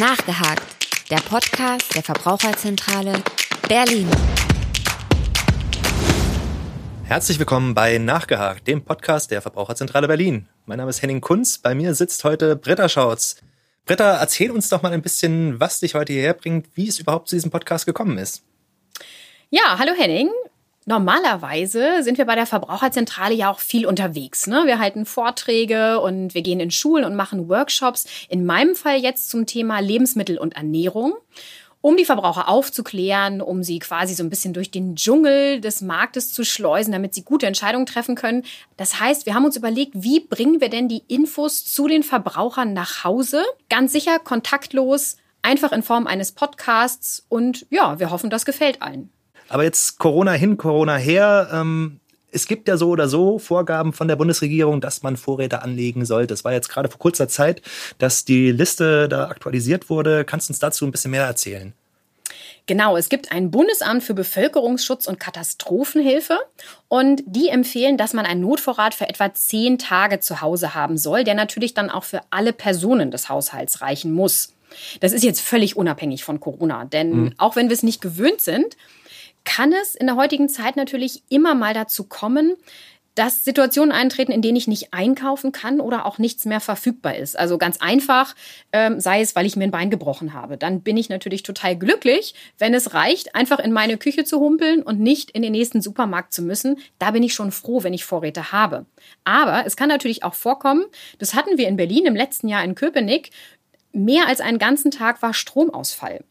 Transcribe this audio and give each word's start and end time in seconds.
Nachgehakt, 0.00 0.86
der 1.10 1.18
Podcast 1.18 1.94
der 1.94 2.02
Verbraucherzentrale 2.02 3.22
Berlin. 3.68 4.08
Herzlich 7.04 7.38
willkommen 7.38 7.74
bei 7.74 7.98
Nachgehakt, 7.98 8.66
dem 8.66 8.82
Podcast 8.82 9.30
der 9.30 9.42
Verbraucherzentrale 9.42 10.08
Berlin. 10.08 10.48
Mein 10.64 10.78
Name 10.78 10.88
ist 10.88 11.02
Henning 11.02 11.20
Kunz, 11.20 11.58
bei 11.58 11.74
mir 11.74 11.94
sitzt 11.94 12.24
heute 12.24 12.56
Britta 12.56 12.88
Schautz. 12.88 13.42
Britta, 13.84 14.16
erzähl 14.16 14.50
uns 14.50 14.70
doch 14.70 14.80
mal 14.80 14.94
ein 14.94 15.02
bisschen, 15.02 15.60
was 15.60 15.80
dich 15.80 15.94
heute 15.94 16.14
hierher 16.14 16.32
bringt, 16.32 16.74
wie 16.76 16.88
es 16.88 16.98
überhaupt 16.98 17.28
zu 17.28 17.36
diesem 17.36 17.50
Podcast 17.50 17.84
gekommen 17.84 18.16
ist. 18.16 18.42
Ja, 19.50 19.78
hallo 19.78 19.92
Henning. 19.94 20.30
Normalerweise 20.90 22.02
sind 22.02 22.18
wir 22.18 22.24
bei 22.24 22.34
der 22.34 22.46
Verbraucherzentrale 22.46 23.32
ja 23.32 23.48
auch 23.48 23.60
viel 23.60 23.86
unterwegs. 23.86 24.48
Ne? 24.48 24.62
Wir 24.66 24.80
halten 24.80 25.06
Vorträge 25.06 26.00
und 26.00 26.34
wir 26.34 26.42
gehen 26.42 26.58
in 26.58 26.72
Schulen 26.72 27.04
und 27.04 27.14
machen 27.14 27.48
Workshops. 27.48 28.06
In 28.28 28.44
meinem 28.44 28.74
Fall 28.74 28.96
jetzt 28.96 29.30
zum 29.30 29.46
Thema 29.46 29.78
Lebensmittel 29.78 30.36
und 30.36 30.56
Ernährung 30.56 31.14
um 31.80 31.96
die 31.96 32.04
Verbraucher 32.04 32.48
aufzuklären, 32.48 33.40
um 33.40 33.62
sie 33.62 33.78
quasi 33.78 34.14
so 34.14 34.24
ein 34.24 34.30
bisschen 34.30 34.52
durch 34.52 34.72
den 34.72 34.96
Dschungel 34.96 35.60
des 35.60 35.80
Marktes 35.80 36.32
zu 36.32 36.44
schleusen, 36.44 36.90
damit 36.90 37.14
sie 37.14 37.22
gute 37.22 37.46
Entscheidungen 37.46 37.86
treffen 37.86 38.16
können. 38.16 38.42
Das 38.76 38.98
heißt, 38.98 39.26
wir 39.26 39.34
haben 39.34 39.44
uns 39.44 39.56
überlegt, 39.56 39.92
wie 39.94 40.18
bringen 40.18 40.60
wir 40.60 40.70
denn 40.70 40.88
die 40.88 41.04
Infos 41.06 41.64
zu 41.64 41.86
den 41.86 42.02
Verbrauchern 42.02 42.72
nach 42.72 43.04
Hause? 43.04 43.44
Ganz 43.68 43.92
sicher 43.92 44.18
kontaktlos, 44.18 45.18
einfach 45.40 45.70
in 45.70 45.84
Form 45.84 46.08
eines 46.08 46.32
Podcasts 46.32 47.24
und 47.28 47.64
ja, 47.70 48.00
wir 48.00 48.10
hoffen, 48.10 48.28
das 48.28 48.44
gefällt 48.44 48.82
allen. 48.82 49.10
Aber 49.50 49.64
jetzt 49.64 49.98
Corona 49.98 50.32
hin, 50.32 50.56
Corona 50.56 50.96
her. 50.96 51.48
Ähm, 51.52 51.98
es 52.30 52.46
gibt 52.46 52.68
ja 52.68 52.76
so 52.76 52.88
oder 52.90 53.08
so 53.08 53.40
Vorgaben 53.40 53.92
von 53.92 54.06
der 54.06 54.14
Bundesregierung, 54.14 54.80
dass 54.80 55.02
man 55.02 55.16
Vorräte 55.16 55.62
anlegen 55.62 56.04
sollte. 56.04 56.32
Es 56.32 56.44
war 56.44 56.52
jetzt 56.52 56.68
gerade 56.68 56.88
vor 56.88 57.00
kurzer 57.00 57.26
Zeit, 57.26 57.60
dass 57.98 58.24
die 58.24 58.52
Liste 58.52 59.08
da 59.08 59.26
aktualisiert 59.26 59.90
wurde. 59.90 60.24
Kannst 60.24 60.48
du 60.48 60.52
uns 60.52 60.60
dazu 60.60 60.86
ein 60.86 60.92
bisschen 60.92 61.10
mehr 61.10 61.24
erzählen? 61.24 61.74
Genau, 62.66 62.96
es 62.96 63.08
gibt 63.08 63.32
ein 63.32 63.50
Bundesamt 63.50 64.04
für 64.04 64.14
Bevölkerungsschutz 64.14 65.08
und 65.08 65.18
Katastrophenhilfe 65.18 66.38
und 66.86 67.20
die 67.26 67.48
empfehlen, 67.48 67.96
dass 67.96 68.12
man 68.12 68.26
einen 68.26 68.42
Notvorrat 68.42 68.94
für 68.94 69.08
etwa 69.08 69.34
zehn 69.34 69.78
Tage 69.78 70.20
zu 70.20 70.40
Hause 70.40 70.74
haben 70.76 70.96
soll, 70.96 71.24
der 71.24 71.34
natürlich 71.34 71.74
dann 71.74 71.90
auch 71.90 72.04
für 72.04 72.20
alle 72.30 72.52
Personen 72.52 73.10
des 73.10 73.28
Haushalts 73.28 73.80
reichen 73.80 74.12
muss. 74.12 74.52
Das 75.00 75.12
ist 75.12 75.24
jetzt 75.24 75.40
völlig 75.40 75.76
unabhängig 75.76 76.22
von 76.22 76.38
Corona, 76.38 76.84
denn 76.84 77.10
mhm. 77.10 77.34
auch 77.38 77.56
wenn 77.56 77.68
wir 77.68 77.74
es 77.74 77.82
nicht 77.82 78.00
gewöhnt 78.00 78.40
sind, 78.40 78.76
kann 79.50 79.72
es 79.72 79.96
in 79.96 80.06
der 80.06 80.14
heutigen 80.14 80.48
Zeit 80.48 80.76
natürlich 80.76 81.24
immer 81.28 81.56
mal 81.56 81.74
dazu 81.74 82.04
kommen, 82.04 82.54
dass 83.16 83.44
Situationen 83.44 83.90
eintreten, 83.90 84.30
in 84.30 84.42
denen 84.42 84.54
ich 84.54 84.68
nicht 84.68 84.94
einkaufen 84.94 85.50
kann 85.50 85.80
oder 85.80 86.06
auch 86.06 86.18
nichts 86.18 86.44
mehr 86.44 86.60
verfügbar 86.60 87.16
ist. 87.16 87.36
Also 87.36 87.58
ganz 87.58 87.78
einfach, 87.80 88.36
ähm, 88.72 89.00
sei 89.00 89.20
es, 89.20 89.34
weil 89.34 89.46
ich 89.46 89.56
mir 89.56 89.64
ein 89.64 89.72
Bein 89.72 89.90
gebrochen 89.90 90.34
habe. 90.34 90.56
Dann 90.56 90.82
bin 90.82 90.96
ich 90.96 91.08
natürlich 91.08 91.42
total 91.42 91.76
glücklich, 91.76 92.34
wenn 92.58 92.74
es 92.74 92.94
reicht, 92.94 93.34
einfach 93.34 93.58
in 93.58 93.72
meine 93.72 93.98
Küche 93.98 94.22
zu 94.22 94.38
humpeln 94.38 94.84
und 94.84 95.00
nicht 95.00 95.32
in 95.32 95.42
den 95.42 95.52
nächsten 95.52 95.82
Supermarkt 95.82 96.32
zu 96.32 96.42
müssen. 96.42 96.78
Da 97.00 97.10
bin 97.10 97.24
ich 97.24 97.34
schon 97.34 97.50
froh, 97.50 97.82
wenn 97.82 97.92
ich 97.92 98.04
Vorräte 98.04 98.52
habe. 98.52 98.86
Aber 99.24 99.66
es 99.66 99.76
kann 99.76 99.88
natürlich 99.88 100.22
auch 100.22 100.34
vorkommen, 100.34 100.84
das 101.18 101.34
hatten 101.34 101.58
wir 101.58 101.66
in 101.66 101.76
Berlin 101.76 102.06
im 102.06 102.14
letzten 102.14 102.46
Jahr 102.46 102.62
in 102.62 102.76
Köpenick, 102.76 103.32
mehr 103.92 104.28
als 104.28 104.40
einen 104.40 104.58
ganzen 104.58 104.92
Tag 104.92 105.20
war 105.22 105.34
Stromausfall. 105.34 106.22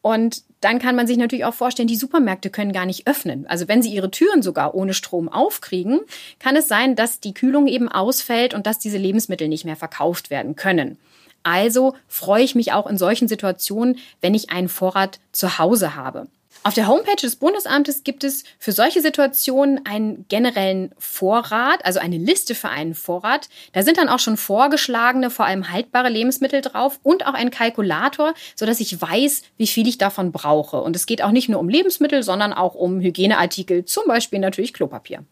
Und 0.00 0.44
dann 0.62 0.78
kann 0.78 0.96
man 0.96 1.06
sich 1.06 1.18
natürlich 1.18 1.44
auch 1.44 1.54
vorstellen, 1.54 1.88
die 1.88 1.96
Supermärkte 1.96 2.48
können 2.48 2.72
gar 2.72 2.86
nicht 2.86 3.06
öffnen. 3.06 3.46
Also 3.46 3.68
wenn 3.68 3.82
sie 3.82 3.92
ihre 3.92 4.10
Türen 4.10 4.42
sogar 4.42 4.74
ohne 4.74 4.94
Strom 4.94 5.28
aufkriegen, 5.28 6.00
kann 6.38 6.56
es 6.56 6.68
sein, 6.68 6.96
dass 6.96 7.20
die 7.20 7.34
Kühlung 7.34 7.66
eben 7.66 7.88
ausfällt 7.88 8.54
und 8.54 8.66
dass 8.66 8.78
diese 8.78 8.98
Lebensmittel 8.98 9.48
nicht 9.48 9.64
mehr 9.64 9.76
verkauft 9.76 10.30
werden 10.30 10.56
können. 10.56 10.98
Also 11.42 11.94
freue 12.06 12.44
ich 12.44 12.54
mich 12.54 12.72
auch 12.72 12.86
in 12.86 12.96
solchen 12.96 13.26
Situationen, 13.26 13.98
wenn 14.20 14.34
ich 14.34 14.50
einen 14.50 14.68
Vorrat 14.68 15.18
zu 15.32 15.58
Hause 15.58 15.96
habe. 15.96 16.28
Auf 16.64 16.74
der 16.74 16.86
Homepage 16.86 17.16
des 17.20 17.34
Bundesamtes 17.36 18.04
gibt 18.04 18.22
es 18.22 18.44
für 18.58 18.70
solche 18.70 19.00
Situationen 19.00 19.84
einen 19.84 20.26
generellen 20.28 20.94
Vorrat, 20.96 21.84
also 21.84 21.98
eine 21.98 22.18
Liste 22.18 22.54
für 22.54 22.68
einen 22.68 22.94
Vorrat. 22.94 23.48
Da 23.72 23.82
sind 23.82 23.98
dann 23.98 24.08
auch 24.08 24.20
schon 24.20 24.36
vorgeschlagene, 24.36 25.30
vor 25.30 25.44
allem 25.44 25.72
haltbare 25.72 26.08
Lebensmittel 26.08 26.60
drauf 26.60 27.00
und 27.02 27.26
auch 27.26 27.34
ein 27.34 27.50
Kalkulator, 27.50 28.34
sodass 28.54 28.78
ich 28.78 29.00
weiß, 29.00 29.42
wie 29.56 29.66
viel 29.66 29.88
ich 29.88 29.98
davon 29.98 30.30
brauche. 30.30 30.80
Und 30.80 30.94
es 30.94 31.06
geht 31.06 31.22
auch 31.22 31.32
nicht 31.32 31.48
nur 31.48 31.58
um 31.58 31.68
Lebensmittel, 31.68 32.22
sondern 32.22 32.52
auch 32.52 32.76
um 32.76 33.00
Hygieneartikel, 33.00 33.84
zum 33.84 34.04
Beispiel 34.06 34.38
natürlich 34.38 34.72
Klopapier. 34.72 35.24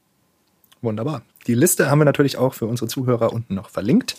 Wunderbar. 0.83 1.23
Die 1.47 1.55
Liste 1.55 1.91
haben 1.91 2.01
wir 2.01 2.07
natürlich 2.07 2.39
auch 2.39 2.55
für 2.55 2.67
unsere 2.67 2.89
Zuhörer 2.89 3.33
unten 3.33 3.55
noch 3.55 3.71
verlinkt. 3.71 4.17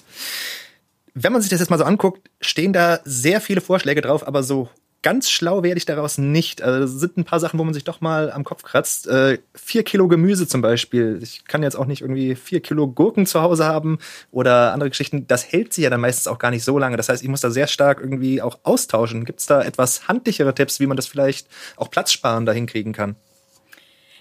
Wenn 1.14 1.34
man 1.34 1.42
sich 1.42 1.50
das 1.50 1.60
jetzt 1.60 1.70
mal 1.70 1.78
so 1.78 1.84
anguckt, 1.84 2.30
stehen 2.40 2.72
da 2.72 3.02
sehr 3.04 3.42
viele 3.42 3.60
Vorschläge 3.60 4.00
drauf, 4.00 4.26
aber 4.26 4.44
so 4.44 4.70
ganz 5.04 5.30
schlau 5.30 5.64
werde 5.64 5.78
ich 5.78 5.86
daraus 5.86 6.18
nicht. 6.18 6.62
Also 6.62 6.80
das 6.80 6.92
sind 6.92 7.18
ein 7.18 7.24
paar 7.24 7.40
Sachen, 7.40 7.60
wo 7.60 7.64
man 7.64 7.74
sich 7.74 7.84
doch 7.84 8.02
mal 8.02 8.32
am 8.32 8.44
Kopf 8.44 8.64
kratzt. 8.64 9.08
Äh, 9.08 9.40
vier 9.56 9.84
Kilo 9.84 10.08
Gemüse 10.08 10.48
zum 10.48 10.62
Beispiel. 10.62 11.20
Ich 11.22 11.46
kann 11.46 11.64
jetzt 11.64 11.76
auch 11.76 11.86
nicht 11.86 12.02
irgendwie 12.02 12.36
vier 12.36 12.62
Kilo 12.62 12.88
Gurken 12.88 13.26
zu 13.26 13.42
Hause 13.42 13.66
haben 13.66 14.00
oder 14.32 14.74
andere 14.74 14.90
Geschichten. 14.90 15.28
Das 15.28 15.52
hält 15.52 15.74
sich 15.74 15.84
ja 15.84 15.90
dann 15.90 16.02
meistens 16.02 16.28
auch 16.28 16.40
gar 16.40 16.52
nicht 16.52 16.64
so 16.64 16.78
lange. 16.78 16.98
Das 16.98 17.10
heißt, 17.10 17.24
ich 17.24 17.30
muss 17.30 17.42
da 17.42 17.50
sehr 17.50 17.68
stark 17.68 18.00
irgendwie 18.00 18.42
auch 18.42 18.60
austauschen. 18.64 19.26
Gibt 19.26 19.40
es 19.40 19.48
da 19.48 19.64
etwas 19.64 20.08
handlichere 20.08 20.54
Tipps, 20.54 20.80
wie 20.80 20.88
man 20.88 20.98
das 20.98 21.08
vielleicht 21.08 21.48
auch 21.78 21.90
platzsparender 21.90 22.54
hinkriegen 22.54 22.94
kann? 22.94 23.16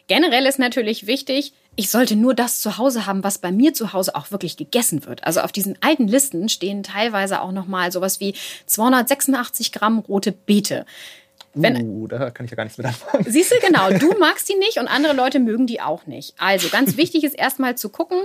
Generell 0.07 0.47
ist 0.47 0.59
natürlich 0.59 1.07
wichtig, 1.07 1.53
ich 1.77 1.89
sollte 1.89 2.17
nur 2.17 2.35
das 2.35 2.61
zu 2.61 2.79
Hause 2.79 3.07
haben, 3.07 3.25
was 3.25 3.39
bei 3.39 3.53
mir 3.53 3.73
zu 3.73 3.93
Hause 3.93 4.15
auch 4.15 4.31
wirklich 4.31 4.57
gegessen 4.57 5.07
wird. 5.07 5.25
Also 5.25 5.41
auf 5.41 5.53
diesen 5.53 5.79
alten 5.81 6.09
Listen 6.09 6.49
stehen 6.49 6.83
teilweise 6.83 7.41
auch 7.41 7.53
nochmal 7.53 7.93
sowas 7.93 8.21
wie 8.21 8.35
286 8.67 9.73
Gramm 9.73 9.99
rote 10.01 10.33
Beete. 10.33 10.85
Wenn, 11.53 11.85
uh, 11.85 12.07
da 12.07 12.31
kann 12.31 12.45
ich 12.45 12.53
ja 12.53 12.57
gar 12.57 12.65
nichts 12.65 12.79
mit 12.79 12.87
anfangen. 12.87 13.25
Siehst 13.29 13.53
du, 13.53 13.57
genau, 13.67 13.91
du 13.91 14.17
magst 14.19 14.49
die 14.49 14.55
nicht 14.55 14.79
und 14.79 14.87
andere 14.87 15.15
Leute 15.15 15.41
mögen 15.41 15.67
die 15.67 15.81
auch 15.81 16.07
nicht. 16.07 16.35
Also 16.39 16.69
ganz 16.69 16.97
wichtig 16.97 17.25
ist 17.25 17.37
erstmal 17.37 17.77
zu 17.77 17.89
gucken, 17.89 18.23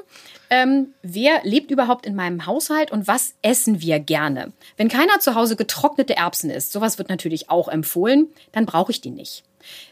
ähm, 0.50 0.94
wer 1.02 1.42
lebt 1.44 1.72
überhaupt 1.72 2.06
in 2.06 2.16
meinem 2.16 2.46
Haushalt 2.46 2.92
und 2.92 3.08
was 3.08 3.34
essen 3.42 3.82
wir 3.82 4.00
gerne. 4.00 4.54
Wenn 4.78 4.90
keiner 4.90 5.20
zu 5.20 5.34
Hause 5.34 5.56
getrocknete 5.56 6.16
Erbsen 6.16 6.52
isst, 6.52 6.72
sowas 6.72 7.00
wird 7.00 7.10
natürlich 7.10 7.50
auch 7.50 7.68
empfohlen, 7.68 8.28
dann 8.52 8.68
brauche 8.68 8.92
ich 8.92 9.02
die 9.02 9.10
nicht. 9.10 9.44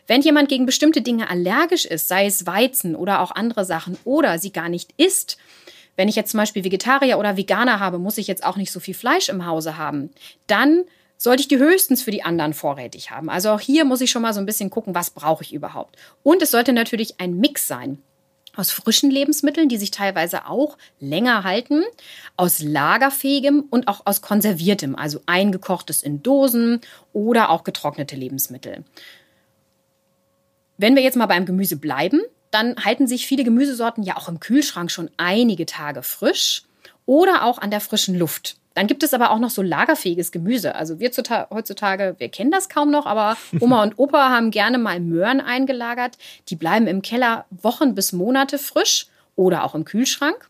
Wenn 0.05 0.21
jemand 0.21 0.49
gegen 0.49 0.67
bestimmte 0.67 1.01
Dinge 1.01 1.29
allergisch 1.29 1.85
ist, 1.85 2.07
sei 2.07 2.27
es 2.27 2.45
Weizen 2.45 2.95
oder 2.95 3.21
auch 3.21 3.31
andere 3.31 3.65
Sachen, 3.65 3.97
oder 4.03 4.37
sie 4.37 4.51
gar 4.51 4.69
nicht 4.69 4.93
isst, 4.97 5.37
wenn 5.95 6.07
ich 6.07 6.15
jetzt 6.15 6.31
zum 6.31 6.39
Beispiel 6.39 6.63
Vegetarier 6.63 7.17
oder 7.19 7.37
Veganer 7.37 7.79
habe, 7.79 7.99
muss 7.99 8.17
ich 8.17 8.27
jetzt 8.27 8.43
auch 8.43 8.57
nicht 8.57 8.71
so 8.71 8.79
viel 8.79 8.93
Fleisch 8.93 9.29
im 9.29 9.45
Hause 9.45 9.77
haben, 9.77 10.11
dann 10.47 10.83
sollte 11.17 11.41
ich 11.41 11.47
die 11.47 11.57
höchstens 11.57 12.01
für 12.01 12.11
die 12.11 12.23
anderen 12.23 12.53
vorrätig 12.53 13.11
haben. 13.11 13.29
Also 13.29 13.51
auch 13.51 13.59
hier 13.59 13.85
muss 13.85 14.01
ich 14.01 14.11
schon 14.11 14.21
mal 14.21 14.33
so 14.33 14.39
ein 14.39 14.45
bisschen 14.45 14.69
gucken, 14.69 14.95
was 14.95 15.11
brauche 15.11 15.43
ich 15.43 15.53
überhaupt. 15.53 15.95
Und 16.23 16.41
es 16.41 16.51
sollte 16.51 16.73
natürlich 16.73 17.19
ein 17.19 17.39
Mix 17.39 17.67
sein 17.67 17.99
aus 18.55 18.71
frischen 18.71 19.09
Lebensmitteln, 19.09 19.67
die 19.67 19.77
sich 19.77 19.91
teilweise 19.91 20.47
auch 20.47 20.77
länger 20.99 21.43
halten, 21.43 21.83
aus 22.37 22.59
lagerfähigem 22.59 23.65
und 23.69 23.87
auch 23.87 24.05
aus 24.05 24.21
konserviertem, 24.21 24.95
also 24.95 25.21
eingekochtes 25.25 26.03
in 26.03 26.21
Dosen 26.21 26.81
oder 27.13 27.49
auch 27.49 27.63
getrocknete 27.63 28.15
Lebensmittel. 28.15 28.83
Wenn 30.77 30.95
wir 30.95 31.03
jetzt 31.03 31.17
mal 31.17 31.25
beim 31.25 31.45
Gemüse 31.45 31.77
bleiben, 31.77 32.21
dann 32.51 32.75
halten 32.83 33.07
sich 33.07 33.25
viele 33.25 33.43
Gemüsesorten 33.43 34.03
ja 34.03 34.17
auch 34.17 34.29
im 34.29 34.39
Kühlschrank 34.39 34.91
schon 34.91 35.09
einige 35.17 35.65
Tage 35.65 36.03
frisch 36.03 36.63
oder 37.05 37.45
auch 37.45 37.57
an 37.57 37.71
der 37.71 37.81
frischen 37.81 38.17
Luft. 38.17 38.57
Dann 38.73 38.87
gibt 38.87 39.03
es 39.03 39.13
aber 39.13 39.31
auch 39.31 39.39
noch 39.39 39.49
so 39.49 39.61
lagerfähiges 39.61 40.31
Gemüse. 40.31 40.75
Also 40.75 40.99
wir 40.99 41.11
heutzutage, 41.51 42.15
wir 42.17 42.29
kennen 42.29 42.51
das 42.51 42.69
kaum 42.69 42.89
noch, 42.91 43.05
aber 43.05 43.37
Oma 43.59 43.83
und 43.83 43.99
Opa 43.99 44.29
haben 44.29 44.51
gerne 44.51 44.77
mal 44.77 44.99
Möhren 44.99 45.41
eingelagert. 45.41 46.17
Die 46.49 46.55
bleiben 46.55 46.87
im 46.87 47.01
Keller 47.01 47.45
Wochen 47.51 47.95
bis 47.95 48.13
Monate 48.13 48.57
frisch 48.57 49.07
oder 49.35 49.63
auch 49.63 49.75
im 49.75 49.85
Kühlschrank. 49.85 50.49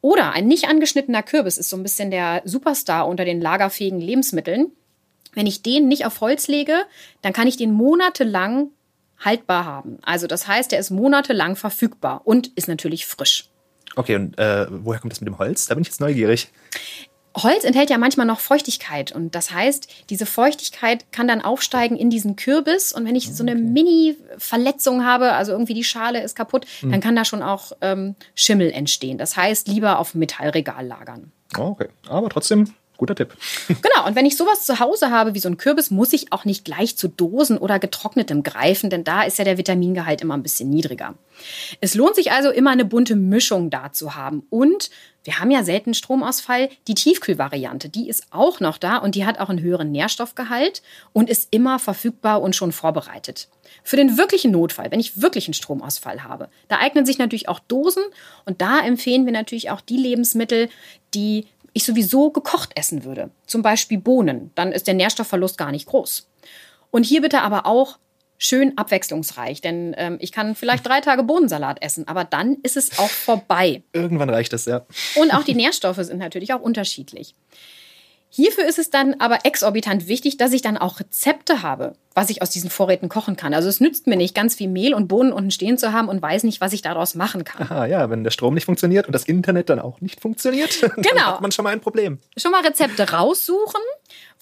Oder 0.00 0.32
ein 0.32 0.48
nicht 0.48 0.68
angeschnittener 0.68 1.22
Kürbis 1.22 1.58
ist 1.58 1.70
so 1.70 1.76
ein 1.76 1.82
bisschen 1.82 2.10
der 2.10 2.42
Superstar 2.44 3.06
unter 3.06 3.24
den 3.24 3.40
lagerfähigen 3.40 4.00
Lebensmitteln. 4.00 4.72
Wenn 5.32 5.46
ich 5.46 5.62
den 5.62 5.88
nicht 5.88 6.04
auf 6.04 6.20
Holz 6.20 6.48
lege, 6.48 6.74
dann 7.22 7.32
kann 7.32 7.46
ich 7.46 7.56
den 7.56 7.72
monatelang 7.72 8.70
haltbar 9.20 9.64
haben. 9.64 9.98
Also 10.02 10.26
das 10.26 10.48
heißt, 10.48 10.72
er 10.72 10.80
ist 10.80 10.90
monatelang 10.90 11.56
verfügbar 11.56 12.22
und 12.24 12.48
ist 12.48 12.68
natürlich 12.68 13.06
frisch. 13.06 13.48
Okay, 13.94 14.16
und 14.16 14.38
äh, 14.38 14.66
woher 14.68 15.00
kommt 15.00 15.12
das 15.12 15.20
mit 15.20 15.28
dem 15.28 15.38
Holz? 15.38 15.66
Da 15.66 15.74
bin 15.74 15.82
ich 15.82 15.88
jetzt 15.88 16.00
neugierig. 16.00 16.50
Holz 17.36 17.64
enthält 17.64 17.90
ja 17.90 17.98
manchmal 17.98 18.26
noch 18.26 18.40
Feuchtigkeit 18.40 19.12
und 19.12 19.34
das 19.34 19.50
heißt, 19.52 19.88
diese 20.10 20.26
Feuchtigkeit 20.26 21.10
kann 21.12 21.28
dann 21.28 21.40
aufsteigen 21.40 21.96
in 21.96 22.10
diesen 22.10 22.36
Kürbis 22.36 22.92
und 22.92 23.06
wenn 23.06 23.16
ich 23.16 23.34
so 23.34 23.42
eine 23.42 23.54
Mini-Verletzung 23.54 25.04
habe, 25.04 25.32
also 25.32 25.52
irgendwie 25.52 25.74
die 25.74 25.84
Schale 25.84 26.22
ist 26.22 26.36
kaputt, 26.36 26.66
mhm. 26.82 26.92
dann 26.92 27.00
kann 27.00 27.16
da 27.16 27.24
schon 27.24 27.42
auch 27.42 27.72
ähm, 27.80 28.16
Schimmel 28.34 28.70
entstehen. 28.70 29.18
Das 29.18 29.36
heißt, 29.36 29.68
lieber 29.68 29.98
auf 29.98 30.14
Metallregal 30.14 30.86
lagern. 30.86 31.32
Okay, 31.56 31.88
aber 32.08 32.28
trotzdem 32.28 32.74
Guter 32.96 33.14
Tipp. 33.14 33.36
Genau, 33.68 34.06
und 34.06 34.14
wenn 34.14 34.26
ich 34.26 34.36
sowas 34.36 34.64
zu 34.64 34.78
Hause 34.78 35.10
habe 35.10 35.34
wie 35.34 35.38
so 35.38 35.48
ein 35.48 35.56
Kürbis, 35.56 35.90
muss 35.90 36.12
ich 36.12 36.32
auch 36.32 36.44
nicht 36.44 36.64
gleich 36.64 36.96
zu 36.96 37.08
Dosen 37.08 37.58
oder 37.58 37.78
getrocknetem 37.78 38.42
greifen, 38.42 38.90
denn 38.90 39.04
da 39.04 39.22
ist 39.22 39.38
ja 39.38 39.44
der 39.44 39.58
Vitamingehalt 39.58 40.20
immer 40.20 40.34
ein 40.34 40.42
bisschen 40.42 40.70
niedriger. 40.70 41.14
Es 41.80 41.94
lohnt 41.94 42.14
sich 42.14 42.32
also 42.32 42.50
immer 42.50 42.70
eine 42.70 42.84
bunte 42.84 43.16
Mischung 43.16 43.70
da 43.70 43.92
zu 43.92 44.14
haben. 44.14 44.46
Und 44.50 44.90
wir 45.24 45.38
haben 45.38 45.50
ja 45.50 45.62
selten 45.62 45.94
Stromausfall. 45.94 46.68
Die 46.88 46.94
Tiefkühlvariante, 46.94 47.88
die 47.88 48.08
ist 48.08 48.26
auch 48.30 48.60
noch 48.60 48.78
da 48.78 48.98
und 48.98 49.14
die 49.14 49.24
hat 49.24 49.38
auch 49.38 49.48
einen 49.48 49.62
höheren 49.62 49.90
Nährstoffgehalt 49.90 50.82
und 51.12 51.30
ist 51.30 51.48
immer 51.50 51.78
verfügbar 51.78 52.42
und 52.42 52.56
schon 52.56 52.72
vorbereitet. 52.72 53.48
Für 53.84 53.96
den 53.96 54.18
wirklichen 54.18 54.52
Notfall, 54.52 54.90
wenn 54.90 55.00
ich 55.00 55.20
wirklich 55.20 55.46
einen 55.46 55.54
Stromausfall 55.54 56.24
habe, 56.24 56.48
da 56.68 56.78
eignen 56.78 57.06
sich 57.06 57.18
natürlich 57.18 57.48
auch 57.48 57.60
Dosen 57.60 58.02
und 58.44 58.60
da 58.60 58.80
empfehlen 58.80 59.24
wir 59.24 59.32
natürlich 59.32 59.70
auch 59.70 59.80
die 59.80 59.96
Lebensmittel, 59.96 60.68
die 61.14 61.46
ich 61.72 61.84
sowieso 61.84 62.30
gekocht 62.30 62.70
essen 62.76 63.04
würde, 63.04 63.30
zum 63.46 63.62
Beispiel 63.62 63.98
Bohnen, 63.98 64.50
dann 64.54 64.72
ist 64.72 64.86
der 64.86 64.94
Nährstoffverlust 64.94 65.58
gar 65.58 65.70
nicht 65.70 65.86
groß. 65.86 66.28
Und 66.90 67.04
hier 67.04 67.22
bitte 67.22 67.40
aber 67.40 67.66
auch 67.66 67.98
schön 68.38 68.76
abwechslungsreich, 68.76 69.60
denn 69.60 69.94
ähm, 69.96 70.16
ich 70.20 70.32
kann 70.32 70.56
vielleicht 70.56 70.86
drei 70.86 71.00
Tage 71.00 71.22
Bohnensalat 71.22 71.80
essen, 71.80 72.08
aber 72.08 72.24
dann 72.24 72.56
ist 72.62 72.76
es 72.76 72.98
auch 72.98 73.08
vorbei. 73.08 73.82
Irgendwann 73.92 74.30
reicht 74.30 74.52
es, 74.52 74.64
ja. 74.64 74.84
Und 75.14 75.32
auch 75.32 75.44
die 75.44 75.54
Nährstoffe 75.54 75.98
sind 75.98 76.18
natürlich 76.18 76.52
auch 76.52 76.60
unterschiedlich. 76.60 77.36
Hierfür 78.34 78.66
ist 78.66 78.78
es 78.78 78.88
dann 78.88 79.16
aber 79.18 79.40
exorbitant 79.44 80.08
wichtig, 80.08 80.38
dass 80.38 80.54
ich 80.54 80.62
dann 80.62 80.78
auch 80.78 81.00
Rezepte 81.00 81.60
habe, 81.60 81.92
was 82.14 82.30
ich 82.30 82.40
aus 82.40 82.48
diesen 82.48 82.70
Vorräten 82.70 83.10
kochen 83.10 83.36
kann. 83.36 83.52
Also 83.52 83.68
es 83.68 83.78
nützt 83.78 84.06
mir 84.06 84.16
nicht, 84.16 84.34
ganz 84.34 84.54
viel 84.54 84.68
Mehl 84.68 84.94
und 84.94 85.06
Bohnen 85.06 85.34
unten 85.34 85.50
stehen 85.50 85.76
zu 85.76 85.92
haben 85.92 86.08
und 86.08 86.22
weiß 86.22 86.44
nicht, 86.44 86.62
was 86.62 86.72
ich 86.72 86.80
daraus 86.80 87.14
machen 87.14 87.44
kann. 87.44 87.66
Aha, 87.66 87.84
ja, 87.84 88.08
wenn 88.08 88.24
der 88.24 88.30
Strom 88.30 88.54
nicht 88.54 88.64
funktioniert 88.64 89.06
und 89.06 89.12
das 89.12 89.24
Internet 89.24 89.68
dann 89.68 89.78
auch 89.78 90.00
nicht 90.00 90.18
funktioniert, 90.18 90.80
genau. 90.96 91.02
dann 91.02 91.26
hat 91.26 91.40
man 91.42 91.52
schon 91.52 91.62
mal 91.64 91.74
ein 91.74 91.80
Problem. 91.80 92.20
Schon 92.38 92.52
mal 92.52 92.64
Rezepte 92.64 93.10
raussuchen, 93.10 93.82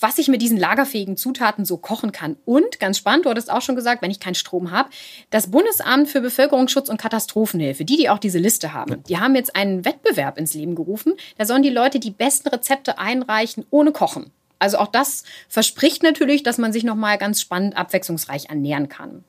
was 0.00 0.18
ich 0.18 0.28
mit 0.28 0.42
diesen 0.42 0.58
lagerfähigen 0.58 1.16
Zutaten 1.16 1.64
so 1.64 1.76
kochen 1.76 2.12
kann. 2.12 2.36
Und 2.44 2.80
ganz 2.80 2.98
spannend, 2.98 3.26
du 3.26 3.30
hattest 3.30 3.50
auch 3.50 3.62
schon 3.62 3.76
gesagt, 3.76 4.02
wenn 4.02 4.10
ich 4.10 4.20
keinen 4.20 4.34
Strom 4.34 4.70
habe, 4.70 4.90
das 5.30 5.50
Bundesamt 5.50 6.08
für 6.08 6.20
Bevölkerungsschutz 6.20 6.88
und 6.88 7.00
Katastrophenhilfe, 7.00 7.84
die, 7.84 7.96
die 7.96 8.08
auch 8.08 8.18
diese 8.18 8.38
Liste 8.38 8.72
haben, 8.72 9.02
die 9.08 9.18
haben 9.18 9.34
jetzt 9.34 9.54
einen 9.54 9.84
Wettbewerb 9.84 10.38
ins 10.38 10.54
Leben 10.54 10.74
gerufen. 10.74 11.14
Da 11.38 11.44
sollen 11.44 11.62
die 11.62 11.70
Leute 11.70 12.00
die 12.00 12.10
besten 12.10 12.48
Rezepte 12.48 12.98
einreichen 12.98 13.64
ohne 13.70 13.92
Kochen. 13.92 14.32
Also 14.58 14.78
auch 14.78 14.88
das 14.88 15.24
verspricht 15.48 16.02
natürlich, 16.02 16.42
dass 16.42 16.58
man 16.58 16.72
sich 16.72 16.84
nochmal 16.84 17.18
ganz 17.18 17.40
spannend 17.40 17.76
abwechslungsreich 17.76 18.50
ernähren 18.50 18.88
kann. 18.88 19.24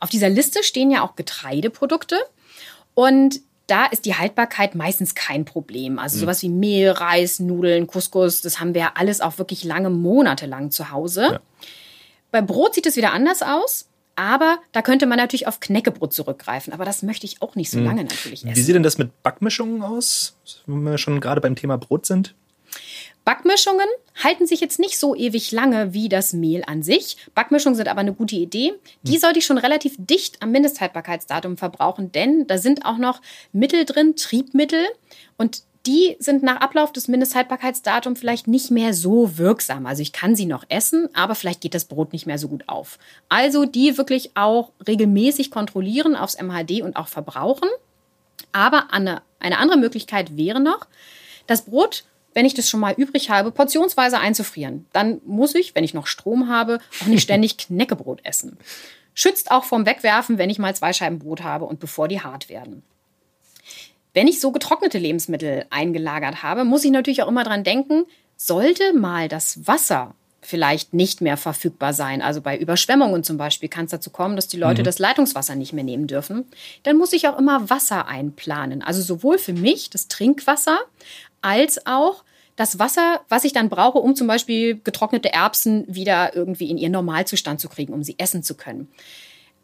Auf 0.00 0.10
dieser 0.10 0.28
Liste 0.28 0.62
stehen 0.62 0.90
ja 0.90 1.02
auch 1.02 1.16
Getreideprodukte 1.16 2.16
und 2.94 3.40
da 3.66 3.86
ist 3.86 4.04
die 4.04 4.14
Haltbarkeit 4.14 4.74
meistens 4.74 5.14
kein 5.14 5.44
Problem. 5.44 5.98
Also 5.98 6.18
sowas 6.18 6.42
wie 6.42 6.48
Mehl, 6.48 6.90
Reis, 6.90 7.40
Nudeln, 7.40 7.86
Couscous, 7.86 8.40
das 8.42 8.60
haben 8.60 8.74
wir 8.74 8.82
ja 8.82 8.92
alles 8.94 9.20
auch 9.20 9.38
wirklich 9.38 9.64
lange 9.64 9.90
Monate 9.90 10.46
lang 10.46 10.70
zu 10.70 10.90
Hause. 10.90 11.22
Ja. 11.22 11.40
Bei 12.30 12.42
Brot 12.42 12.74
sieht 12.74 12.86
es 12.86 12.96
wieder 12.96 13.12
anders 13.12 13.42
aus. 13.42 13.88
Aber 14.16 14.58
da 14.72 14.80
könnte 14.80 15.06
man 15.06 15.18
natürlich 15.18 15.48
auf 15.48 15.58
Knäckebrot 15.58 16.12
zurückgreifen. 16.12 16.72
Aber 16.72 16.84
das 16.84 17.02
möchte 17.02 17.26
ich 17.26 17.42
auch 17.42 17.56
nicht 17.56 17.70
so 17.70 17.78
hm. 17.78 17.84
lange 17.84 18.04
natürlich 18.04 18.44
essen. 18.44 18.54
Wie 18.54 18.60
sieht 18.60 18.74
denn 18.74 18.84
das 18.84 18.96
mit 18.96 19.22
Backmischungen 19.22 19.82
aus, 19.82 20.36
wenn 20.66 20.84
wir 20.84 20.98
schon 20.98 21.20
gerade 21.20 21.40
beim 21.40 21.56
Thema 21.56 21.78
Brot 21.78 22.06
sind? 22.06 22.34
Backmischungen 23.24 23.86
halten 24.22 24.46
sich 24.46 24.60
jetzt 24.60 24.78
nicht 24.78 24.98
so 24.98 25.14
ewig 25.14 25.50
lange 25.50 25.94
wie 25.94 26.08
das 26.08 26.32
Mehl 26.34 26.62
an 26.66 26.82
sich. 26.82 27.16
Backmischungen 27.34 27.76
sind 27.76 27.88
aber 27.88 28.00
eine 28.00 28.12
gute 28.12 28.36
Idee. 28.36 28.74
Die 29.02 29.14
hm. 29.14 29.20
sollte 29.20 29.38
ich 29.38 29.46
schon 29.46 29.58
relativ 29.58 29.94
dicht 29.98 30.42
am 30.42 30.50
Mindesthaltbarkeitsdatum 30.50 31.56
verbrauchen, 31.56 32.12
denn 32.12 32.46
da 32.46 32.58
sind 32.58 32.84
auch 32.84 32.98
noch 32.98 33.22
Mittel 33.52 33.84
drin, 33.84 34.16
Triebmittel. 34.16 34.84
Und 35.38 35.62
die 35.86 36.16
sind 36.18 36.42
nach 36.42 36.60
Ablauf 36.60 36.92
des 36.92 37.08
Mindesthaltbarkeitsdatums 37.08 38.18
vielleicht 38.18 38.46
nicht 38.46 38.70
mehr 38.70 38.94
so 38.94 39.36
wirksam. 39.36 39.84
Also 39.84 40.00
ich 40.00 40.12
kann 40.12 40.34
sie 40.34 40.46
noch 40.46 40.64
essen, 40.68 41.08
aber 41.14 41.34
vielleicht 41.34 41.60
geht 41.60 41.74
das 41.74 41.84
Brot 41.84 42.12
nicht 42.12 42.26
mehr 42.26 42.38
so 42.38 42.48
gut 42.48 42.68
auf. 42.68 42.98
Also 43.28 43.66
die 43.66 43.98
wirklich 43.98 44.30
auch 44.34 44.72
regelmäßig 44.86 45.50
kontrollieren 45.50 46.16
aufs 46.16 46.40
MHD 46.40 46.82
und 46.82 46.96
auch 46.96 47.08
verbrauchen. 47.08 47.68
Aber 48.52 48.92
eine, 48.92 49.22
eine 49.40 49.58
andere 49.58 49.78
Möglichkeit 49.78 50.36
wäre 50.36 50.60
noch, 50.60 50.86
das 51.46 51.62
Brot 51.62 52.04
wenn 52.34 52.44
ich 52.44 52.54
das 52.54 52.68
schon 52.68 52.80
mal 52.80 52.94
übrig 52.96 53.30
habe, 53.30 53.50
portionsweise 53.50 54.18
einzufrieren. 54.18 54.86
Dann 54.92 55.20
muss 55.24 55.54
ich, 55.54 55.74
wenn 55.74 55.84
ich 55.84 55.94
noch 55.94 56.06
Strom 56.06 56.48
habe, 56.48 56.80
auch 57.02 57.06
nicht 57.06 57.22
ständig 57.22 57.56
Knäckebrot 57.66 58.20
essen. 58.24 58.58
Schützt 59.14 59.50
auch 59.50 59.64
vom 59.64 59.86
Wegwerfen, 59.86 60.38
wenn 60.38 60.50
ich 60.50 60.58
mal 60.58 60.74
zwei 60.74 60.92
Scheiben 60.92 61.20
Brot 61.20 61.42
habe 61.42 61.64
und 61.64 61.80
bevor 61.80 62.08
die 62.08 62.20
hart 62.20 62.48
werden. 62.48 62.82
Wenn 64.12 64.28
ich 64.28 64.40
so 64.40 64.52
getrocknete 64.52 64.98
Lebensmittel 64.98 65.66
eingelagert 65.70 66.42
habe, 66.42 66.64
muss 66.64 66.84
ich 66.84 66.90
natürlich 66.90 67.22
auch 67.22 67.28
immer 67.28 67.44
dran 67.44 67.64
denken, 67.64 68.04
sollte 68.36 68.92
mal 68.92 69.28
das 69.28 69.66
Wasser 69.66 70.14
vielleicht 70.44 70.92
nicht 70.92 71.20
mehr 71.20 71.36
verfügbar 71.36 71.92
sein. 71.92 72.22
Also 72.22 72.40
bei 72.40 72.56
Überschwemmungen 72.56 73.24
zum 73.24 73.38
Beispiel 73.38 73.68
kann 73.68 73.86
es 73.86 73.90
dazu 73.90 74.10
kommen, 74.10 74.36
dass 74.36 74.46
die 74.46 74.58
Leute 74.58 74.82
mhm. 74.82 74.84
das 74.84 74.98
Leitungswasser 74.98 75.54
nicht 75.54 75.72
mehr 75.72 75.84
nehmen 75.84 76.06
dürfen. 76.06 76.44
Dann 76.82 76.96
muss 76.96 77.12
ich 77.12 77.26
auch 77.28 77.38
immer 77.38 77.70
Wasser 77.70 78.06
einplanen. 78.06 78.82
Also 78.82 79.02
sowohl 79.02 79.38
für 79.38 79.54
mich 79.54 79.90
das 79.90 80.08
Trinkwasser 80.08 80.78
als 81.44 81.86
auch 81.86 82.24
das 82.56 82.78
Wasser, 82.78 83.20
was 83.28 83.44
ich 83.44 83.52
dann 83.52 83.68
brauche, 83.68 83.98
um 83.98 84.16
zum 84.16 84.26
Beispiel 84.26 84.80
getrocknete 84.82 85.32
Erbsen 85.32 85.84
wieder 85.88 86.34
irgendwie 86.34 86.70
in 86.70 86.78
ihren 86.78 86.92
Normalzustand 86.92 87.60
zu 87.60 87.68
kriegen, 87.68 87.92
um 87.92 88.02
sie 88.02 88.14
essen 88.18 88.42
zu 88.42 88.54
können. 88.54 88.88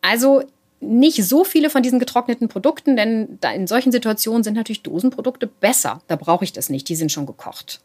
Also 0.02 0.42
nicht 0.80 1.24
so 1.24 1.44
viele 1.44 1.70
von 1.70 1.82
diesen 1.82 1.98
getrockneten 1.98 2.48
Produkten, 2.48 2.96
denn 2.96 3.38
in 3.54 3.66
solchen 3.66 3.92
Situationen 3.92 4.42
sind 4.42 4.54
natürlich 4.54 4.82
Dosenprodukte 4.82 5.46
besser. 5.46 6.02
Da 6.08 6.16
brauche 6.16 6.44
ich 6.44 6.52
das 6.52 6.68
nicht, 6.68 6.88
die 6.88 6.96
sind 6.96 7.12
schon 7.12 7.26
gekocht. 7.26 7.80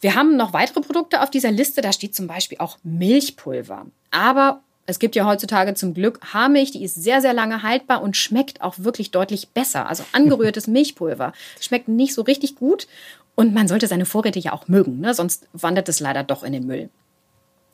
Wir 0.00 0.14
haben 0.14 0.36
noch 0.36 0.52
weitere 0.52 0.80
Produkte 0.80 1.22
auf 1.22 1.30
dieser 1.30 1.50
Liste, 1.50 1.80
da 1.80 1.92
steht 1.92 2.14
zum 2.14 2.26
Beispiel 2.26 2.58
auch 2.58 2.76
Milchpulver. 2.82 3.86
Aber 4.10 4.62
es 4.86 4.98
gibt 4.98 5.16
ja 5.16 5.26
heutzutage 5.26 5.74
zum 5.74 5.94
Glück 5.94 6.20
Haarmilch, 6.32 6.70
die 6.70 6.84
ist 6.84 6.94
sehr, 6.94 7.20
sehr 7.20 7.32
lange 7.32 7.62
haltbar 7.62 8.02
und 8.02 8.16
schmeckt 8.16 8.62
auch 8.62 8.74
wirklich 8.78 9.10
deutlich 9.10 9.48
besser. 9.48 9.88
Also 9.88 10.04
angerührtes 10.12 10.66
Milchpulver 10.66 11.32
schmeckt 11.60 11.88
nicht 11.88 12.14
so 12.14 12.22
richtig 12.22 12.56
gut 12.56 12.86
und 13.34 13.54
man 13.54 13.68
sollte 13.68 13.86
seine 13.86 14.06
Vorräte 14.06 14.38
ja 14.38 14.52
auch 14.52 14.68
mögen, 14.68 15.00
ne? 15.00 15.14
sonst 15.14 15.46
wandert 15.52 15.88
es 15.88 16.00
leider 16.00 16.22
doch 16.22 16.42
in 16.42 16.52
den 16.52 16.66
Müll. 16.66 16.88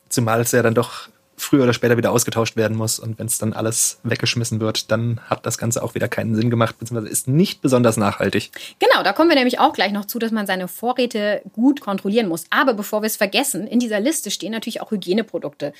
Zumal 0.09 0.41
es 0.41 0.51
ja 0.51 0.61
dann 0.61 0.75
doch 0.75 1.09
früher 1.35 1.63
oder 1.63 1.73
später 1.73 1.97
wieder 1.97 2.11
ausgetauscht 2.11 2.55
werden 2.55 2.77
muss. 2.77 2.99
Und 2.99 3.19
wenn 3.19 3.27
es 3.27 3.37
dann 3.37 3.53
alles 3.53 3.99
weggeschmissen 4.03 4.59
wird, 4.59 4.91
dann 4.91 5.19
hat 5.27 5.45
das 5.45 5.57
Ganze 5.57 5.83
auch 5.83 5.95
wieder 5.95 6.07
keinen 6.07 6.35
Sinn 6.35 6.49
gemacht, 6.49 6.77
beziehungsweise 6.79 7.11
ist 7.11 7.27
nicht 7.27 7.61
besonders 7.61 7.97
nachhaltig. 7.97 8.51
Genau, 8.79 9.03
da 9.03 9.13
kommen 9.13 9.29
wir 9.29 9.35
nämlich 9.35 9.59
auch 9.59 9.73
gleich 9.73 9.91
noch 9.91 10.05
zu, 10.05 10.19
dass 10.19 10.31
man 10.31 10.47
seine 10.47 10.67
Vorräte 10.67 11.41
gut 11.53 11.81
kontrollieren 11.81 12.27
muss. 12.27 12.45
Aber 12.49 12.73
bevor 12.73 13.01
wir 13.01 13.07
es 13.07 13.17
vergessen, 13.17 13.67
in 13.67 13.79
dieser 13.79 13.99
Liste 13.99 14.31
stehen 14.31 14.51
natürlich 14.51 14.81
auch 14.81 14.91
Hygieneprodukte. 14.91 15.73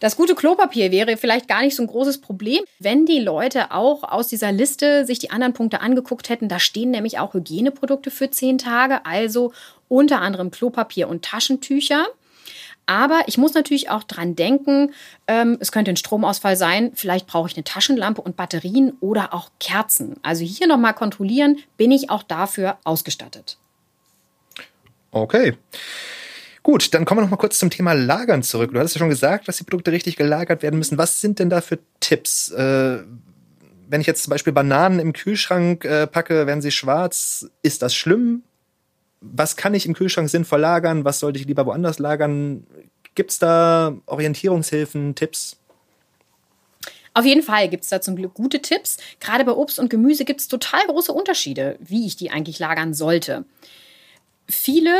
Das 0.00 0.16
gute 0.16 0.34
Klopapier 0.34 0.90
wäre 0.90 1.16
vielleicht 1.16 1.48
gar 1.48 1.62
nicht 1.62 1.76
so 1.76 1.82
ein 1.82 1.88
großes 1.88 2.20
Problem, 2.20 2.64
wenn 2.78 3.06
die 3.06 3.20
Leute 3.20 3.70
auch 3.70 4.02
aus 4.02 4.28
dieser 4.28 4.52
Liste 4.52 5.06
sich 5.06 5.18
die 5.18 5.30
anderen 5.30 5.52
Punkte 5.52 5.80
angeguckt 5.80 6.28
hätten. 6.28 6.48
Da 6.48 6.58
stehen 6.58 6.90
nämlich 6.90 7.18
auch 7.18 7.34
Hygieneprodukte 7.34 8.10
für 8.10 8.30
zehn 8.30 8.58
Tage, 8.58 9.06
also 9.06 9.52
unter 9.88 10.20
anderem 10.20 10.50
Klopapier 10.50 11.08
und 11.08 11.24
Taschentücher. 11.24 12.06
Aber 12.86 13.22
ich 13.26 13.38
muss 13.38 13.54
natürlich 13.54 13.90
auch 13.90 14.02
dran 14.02 14.36
denken, 14.36 14.92
ähm, 15.26 15.56
es 15.60 15.72
könnte 15.72 15.90
ein 15.90 15.96
Stromausfall 15.96 16.56
sein. 16.56 16.92
Vielleicht 16.94 17.26
brauche 17.26 17.48
ich 17.48 17.56
eine 17.56 17.64
Taschenlampe 17.64 18.20
und 18.20 18.36
Batterien 18.36 18.96
oder 19.00 19.32
auch 19.32 19.50
Kerzen. 19.58 20.16
Also 20.22 20.44
hier 20.44 20.66
nochmal 20.66 20.94
kontrollieren, 20.94 21.58
bin 21.76 21.90
ich 21.90 22.10
auch 22.10 22.22
dafür 22.22 22.76
ausgestattet. 22.84 23.56
Okay. 25.12 25.56
Gut, 26.64 26.92
dann 26.94 27.04
kommen 27.04 27.18
wir 27.18 27.22
noch 27.22 27.30
mal 27.30 27.36
kurz 27.36 27.60
zum 27.60 27.70
Thema 27.70 27.92
Lagern 27.92 28.42
zurück. 28.42 28.72
Du 28.72 28.80
hattest 28.80 28.96
ja 28.96 28.98
schon 28.98 29.10
gesagt, 29.10 29.46
dass 29.46 29.58
die 29.58 29.64
Produkte 29.64 29.92
richtig 29.92 30.16
gelagert 30.16 30.62
werden 30.62 30.78
müssen. 30.78 30.98
Was 30.98 31.20
sind 31.20 31.38
denn 31.38 31.50
da 31.50 31.60
für 31.60 31.78
Tipps? 32.00 32.50
Äh, 32.50 33.04
wenn 33.88 34.00
ich 34.00 34.08
jetzt 34.08 34.24
zum 34.24 34.32
Beispiel 34.32 34.52
Bananen 34.52 34.98
im 34.98 35.12
Kühlschrank 35.12 35.84
äh, 35.84 36.08
packe, 36.08 36.48
werden 36.48 36.62
sie 36.62 36.72
schwarz. 36.72 37.46
Ist 37.62 37.82
das 37.82 37.94
schlimm? 37.94 38.42
was 39.24 39.56
kann 39.56 39.74
ich 39.74 39.86
im 39.86 39.94
Kühlschrank 39.94 40.28
sinnvoll 40.28 40.60
lagern, 40.60 41.04
was 41.04 41.20
sollte 41.20 41.38
ich 41.38 41.46
lieber 41.46 41.66
woanders 41.66 41.98
lagern? 41.98 42.66
Gibt 43.14 43.30
es 43.30 43.38
da 43.38 43.96
Orientierungshilfen, 44.06 45.14
Tipps? 45.14 45.56
Auf 47.14 47.24
jeden 47.24 47.42
Fall 47.42 47.68
gibt 47.68 47.84
es 47.84 47.90
da 47.90 48.00
zum 48.00 48.16
Glück 48.16 48.34
gute 48.34 48.60
Tipps. 48.60 48.98
Gerade 49.20 49.44
bei 49.44 49.52
Obst 49.52 49.78
und 49.78 49.88
Gemüse 49.88 50.24
gibt 50.24 50.40
es 50.40 50.48
total 50.48 50.84
große 50.86 51.12
Unterschiede, 51.12 51.78
wie 51.80 52.06
ich 52.06 52.16
die 52.16 52.30
eigentlich 52.30 52.58
lagern 52.58 52.92
sollte. 52.92 53.44
Viele 54.48 54.94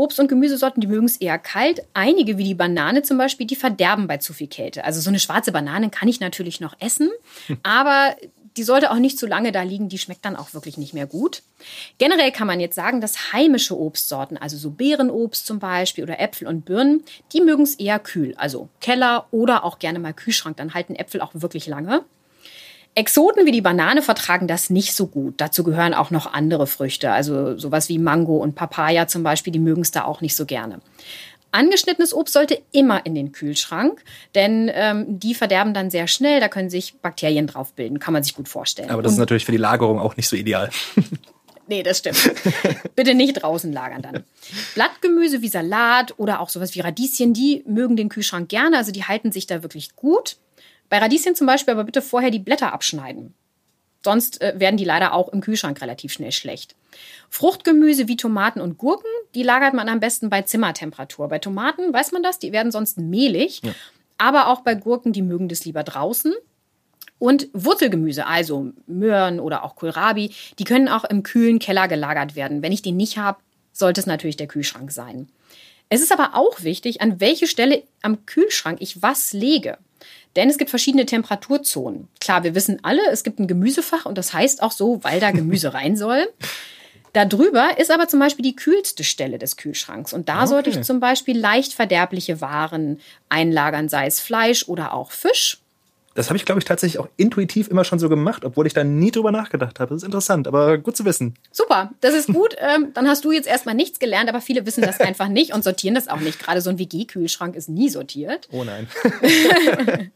Obst- 0.00 0.18
und 0.18 0.28
Gemüsesorten, 0.28 0.80
die 0.80 0.86
mögen 0.86 1.06
es 1.06 1.18
eher 1.18 1.38
kalt. 1.38 1.82
Einige, 1.94 2.38
wie 2.38 2.44
die 2.44 2.54
Banane 2.54 3.02
zum 3.02 3.18
Beispiel, 3.18 3.46
die 3.46 3.56
verderben 3.56 4.06
bei 4.06 4.16
zu 4.16 4.32
viel 4.32 4.48
Kälte. 4.48 4.84
Also 4.84 5.00
so 5.00 5.10
eine 5.10 5.20
schwarze 5.20 5.52
Banane 5.52 5.90
kann 5.90 6.08
ich 6.08 6.20
natürlich 6.20 6.60
noch 6.60 6.74
essen, 6.80 7.10
aber 7.62 8.16
die 8.56 8.64
sollte 8.64 8.90
auch 8.90 8.96
nicht 8.96 9.18
zu 9.18 9.26
lange 9.26 9.52
da 9.52 9.62
liegen, 9.62 9.88
die 9.88 9.98
schmeckt 9.98 10.24
dann 10.24 10.36
auch 10.36 10.54
wirklich 10.54 10.76
nicht 10.76 10.94
mehr 10.94 11.06
gut. 11.06 11.42
Generell 11.98 12.32
kann 12.32 12.46
man 12.46 12.58
jetzt 12.58 12.74
sagen, 12.74 13.00
dass 13.00 13.32
heimische 13.32 13.78
Obstsorten, 13.78 14.36
also 14.36 14.56
so 14.56 14.70
Beerenobst 14.70 15.46
zum 15.46 15.58
Beispiel 15.58 16.04
oder 16.04 16.18
Äpfel 16.18 16.48
und 16.48 16.64
Birnen, 16.64 17.04
die 17.32 17.40
mögen 17.40 17.62
es 17.62 17.76
eher 17.76 17.98
kühl, 17.98 18.34
also 18.36 18.68
Keller 18.80 19.26
oder 19.30 19.64
auch 19.64 19.78
gerne 19.78 19.98
mal 19.98 20.12
Kühlschrank, 20.12 20.56
dann 20.56 20.74
halten 20.74 20.96
Äpfel 20.96 21.20
auch 21.20 21.30
wirklich 21.34 21.66
lange. 21.66 22.04
Exoten 22.94 23.46
wie 23.46 23.52
die 23.52 23.60
Banane 23.60 24.02
vertragen 24.02 24.48
das 24.48 24.68
nicht 24.68 24.94
so 24.94 25.06
gut. 25.06 25.34
Dazu 25.38 25.62
gehören 25.62 25.94
auch 25.94 26.10
noch 26.10 26.32
andere 26.32 26.66
Früchte, 26.66 27.12
also 27.12 27.56
sowas 27.56 27.88
wie 27.88 27.98
Mango 27.98 28.36
und 28.36 28.54
Papaya 28.54 29.06
zum 29.06 29.22
Beispiel, 29.22 29.52
die 29.52 29.58
mögen 29.58 29.82
es 29.82 29.90
da 29.90 30.04
auch 30.04 30.20
nicht 30.20 30.34
so 30.34 30.44
gerne. 30.44 30.80
Angeschnittenes 31.52 32.14
Obst 32.14 32.34
sollte 32.34 32.62
immer 32.72 33.04
in 33.06 33.14
den 33.14 33.32
Kühlschrank, 33.32 34.04
denn 34.34 34.70
ähm, 34.72 35.18
die 35.18 35.34
verderben 35.34 35.74
dann 35.74 35.90
sehr 35.90 36.06
schnell. 36.06 36.40
Da 36.40 36.48
können 36.48 36.70
sich 36.70 36.94
Bakterien 37.00 37.46
drauf 37.48 37.72
bilden, 37.72 37.98
kann 37.98 38.12
man 38.12 38.22
sich 38.22 38.34
gut 38.34 38.48
vorstellen. 38.48 38.90
Aber 38.90 39.02
das 39.02 39.10
Und 39.10 39.16
ist 39.16 39.20
natürlich 39.20 39.44
für 39.44 39.52
die 39.52 39.58
Lagerung 39.58 39.98
auch 39.98 40.16
nicht 40.16 40.28
so 40.28 40.36
ideal. 40.36 40.70
Nee, 41.70 41.84
das 41.84 41.98
stimmt. 41.98 42.32
Bitte 42.96 43.14
nicht 43.14 43.34
draußen 43.34 43.72
lagern 43.72 44.02
dann. 44.02 44.24
Blattgemüse 44.74 45.40
wie 45.40 45.46
Salat 45.46 46.18
oder 46.18 46.40
auch 46.40 46.48
sowas 46.48 46.74
wie 46.74 46.80
Radieschen, 46.80 47.32
die 47.32 47.62
mögen 47.64 47.94
den 47.94 48.08
Kühlschrank 48.08 48.48
gerne, 48.48 48.76
also 48.76 48.90
die 48.90 49.04
halten 49.04 49.30
sich 49.30 49.46
da 49.46 49.62
wirklich 49.62 49.94
gut. 49.94 50.36
Bei 50.90 50.98
Radieschen 50.98 51.34
zum 51.34 51.46
Beispiel 51.46 51.72
aber 51.72 51.84
bitte 51.84 52.02
vorher 52.02 52.30
die 52.30 52.38
Blätter 52.38 52.74
abschneiden. 52.74 53.34
Sonst 54.02 54.40
äh, 54.40 54.54
werden 54.56 54.76
die 54.76 54.84
leider 54.84 55.14
auch 55.14 55.28
im 55.28 55.40
Kühlschrank 55.40 55.80
relativ 55.80 56.12
schnell 56.12 56.32
schlecht. 56.32 56.74
Fruchtgemüse 57.28 58.08
wie 58.08 58.16
Tomaten 58.16 58.60
und 58.60 58.76
Gurken, 58.76 59.10
die 59.34 59.42
lagert 59.42 59.74
man 59.74 59.88
am 59.88 60.00
besten 60.00 60.30
bei 60.30 60.42
Zimmertemperatur. 60.42 61.28
Bei 61.28 61.38
Tomaten 61.38 61.92
weiß 61.92 62.12
man 62.12 62.22
das, 62.22 62.38
die 62.38 62.52
werden 62.52 62.72
sonst 62.72 62.98
mehlig. 62.98 63.62
Ja. 63.62 63.72
Aber 64.18 64.48
auch 64.48 64.60
bei 64.60 64.74
Gurken, 64.74 65.12
die 65.12 65.22
mögen 65.22 65.48
das 65.48 65.64
lieber 65.64 65.82
draußen. 65.82 66.34
Und 67.18 67.48
Wurzelgemüse, 67.52 68.26
also 68.26 68.72
Möhren 68.86 69.40
oder 69.40 69.64
auch 69.64 69.76
Kohlrabi, 69.76 70.32
die 70.58 70.64
können 70.64 70.88
auch 70.88 71.04
im 71.04 71.22
kühlen 71.22 71.58
Keller 71.58 71.86
gelagert 71.86 72.34
werden. 72.34 72.62
Wenn 72.62 72.72
ich 72.72 72.82
die 72.82 72.92
nicht 72.92 73.18
habe, 73.18 73.38
sollte 73.72 74.00
es 74.00 74.06
natürlich 74.06 74.38
der 74.38 74.46
Kühlschrank 74.46 74.90
sein. 74.90 75.28
Es 75.90 76.00
ist 76.00 76.12
aber 76.12 76.30
auch 76.34 76.62
wichtig, 76.62 77.02
an 77.02 77.20
welche 77.20 77.46
Stelle 77.46 77.82
am 78.00 78.24
Kühlschrank 78.24 78.78
ich 78.80 79.02
was 79.02 79.34
lege. 79.34 79.76
Denn 80.36 80.48
es 80.48 80.58
gibt 80.58 80.70
verschiedene 80.70 81.06
Temperaturzonen. 81.06 82.08
Klar, 82.20 82.44
wir 82.44 82.54
wissen 82.54 82.78
alle, 82.82 83.02
es 83.10 83.24
gibt 83.24 83.40
ein 83.40 83.48
Gemüsefach 83.48 84.06
und 84.06 84.16
das 84.16 84.32
heißt 84.32 84.62
auch 84.62 84.72
so, 84.72 85.02
weil 85.02 85.20
da 85.20 85.30
Gemüse 85.30 85.74
rein 85.74 85.96
soll. 85.96 86.28
Darüber 87.12 87.78
ist 87.78 87.90
aber 87.90 88.06
zum 88.06 88.20
Beispiel 88.20 88.44
die 88.44 88.54
kühlste 88.54 89.02
Stelle 89.02 89.38
des 89.38 89.56
Kühlschranks. 89.56 90.12
Und 90.12 90.28
da 90.28 90.38
okay. 90.38 90.46
sollte 90.46 90.70
ich 90.70 90.82
zum 90.82 91.00
Beispiel 91.00 91.38
leicht 91.38 91.72
verderbliche 91.72 92.40
Waren 92.40 93.00
einlagern, 93.28 93.88
sei 93.88 94.06
es 94.06 94.20
Fleisch 94.20 94.68
oder 94.68 94.94
auch 94.94 95.10
Fisch. 95.10 95.58
Das 96.14 96.28
habe 96.28 96.36
ich, 96.36 96.44
glaube 96.44 96.58
ich, 96.58 96.64
tatsächlich 96.64 96.98
auch 96.98 97.08
intuitiv 97.16 97.68
immer 97.68 97.84
schon 97.84 98.00
so 98.00 98.08
gemacht, 98.08 98.44
obwohl 98.44 98.66
ich 98.66 98.74
da 98.74 98.82
nie 98.82 99.12
drüber 99.12 99.30
nachgedacht 99.30 99.78
habe. 99.78 99.94
Das 99.94 100.02
ist 100.02 100.06
interessant, 100.06 100.48
aber 100.48 100.76
gut 100.78 100.96
zu 100.96 101.04
wissen. 101.04 101.34
Super, 101.52 101.92
das 102.00 102.14
ist 102.14 102.26
gut. 102.32 102.56
ähm, 102.58 102.88
dann 102.94 103.08
hast 103.08 103.24
du 103.24 103.32
jetzt 103.32 103.46
erstmal 103.46 103.74
nichts 103.76 103.98
gelernt, 104.00 104.28
aber 104.28 104.40
viele 104.40 104.66
wissen 104.66 104.82
das 104.82 105.00
einfach 105.00 105.28
nicht 105.28 105.54
und 105.54 105.62
sortieren 105.62 105.94
das 105.94 106.08
auch 106.08 106.20
nicht. 106.20 106.38
Gerade 106.38 106.60
so 106.60 106.70
ein 106.70 106.78
WG-Kühlschrank 106.78 107.54
ist 107.54 107.68
nie 107.68 107.88
sortiert. 107.88 108.48
Oh 108.50 108.64
nein. 108.64 108.88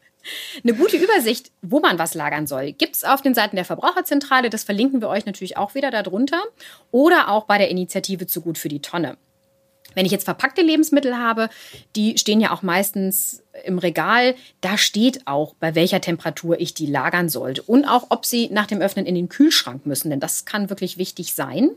Eine 0.63 0.75
gute 0.75 0.97
Übersicht, 0.97 1.51
wo 1.63 1.81
man 1.81 1.99
was 1.99 2.15
lagern 2.15 2.47
soll, 2.47 2.73
gibt 2.73 2.97
es 2.97 3.05
auf 3.05 3.23
den 3.23 3.35
Seiten 3.35 3.57
der 3.57 3.65
Verbraucherzentrale. 3.65 4.51
Das 4.51 4.65
verlinken 4.65 5.01
wir 5.01 5.09
euch 5.09 5.27
natürlich 5.27 5.57
auch 5.57 5.75
wieder 5.75 5.91
darunter. 5.91 6.43
Oder 6.91 7.29
auch 7.29 7.45
bei 7.45 7.59
der 7.59 7.69
Initiative 7.69 8.27
zu 8.27 8.41
gut 8.41 8.59
für 8.59 8.69
die 8.69 8.81
Tonne. 8.81 9.17
Wenn 9.95 10.07
ich 10.07 10.13
jetzt 10.13 10.25
verpackte 10.25 10.63
Lebensmittel 10.63 11.17
habe, 11.17 11.49
die 11.95 12.19
stehen 12.19 12.41
ja 12.41 12.53
auch 12.53 12.63
meistens 12.63 13.43
im 13.65 13.79
Regal, 13.79 14.35
da 14.61 14.77
steht 14.77 15.27
auch, 15.27 15.55
bei 15.55 15.75
welcher 15.75 16.01
Temperatur 16.01 16.61
ich 16.61 16.75
die 16.75 16.87
lagern 16.87 17.29
sollte 17.29 17.63
und 17.63 17.85
auch, 17.85 18.07
ob 18.09 18.25
sie 18.25 18.49
nach 18.51 18.67
dem 18.67 18.81
Öffnen 18.81 19.07
in 19.07 19.15
den 19.15 19.29
Kühlschrank 19.29 19.87
müssen, 19.87 20.11
denn 20.11 20.21
das 20.21 20.45
kann 20.45 20.71
wirklich 20.71 20.99
wichtig 20.99 21.35
sein. 21.35 21.71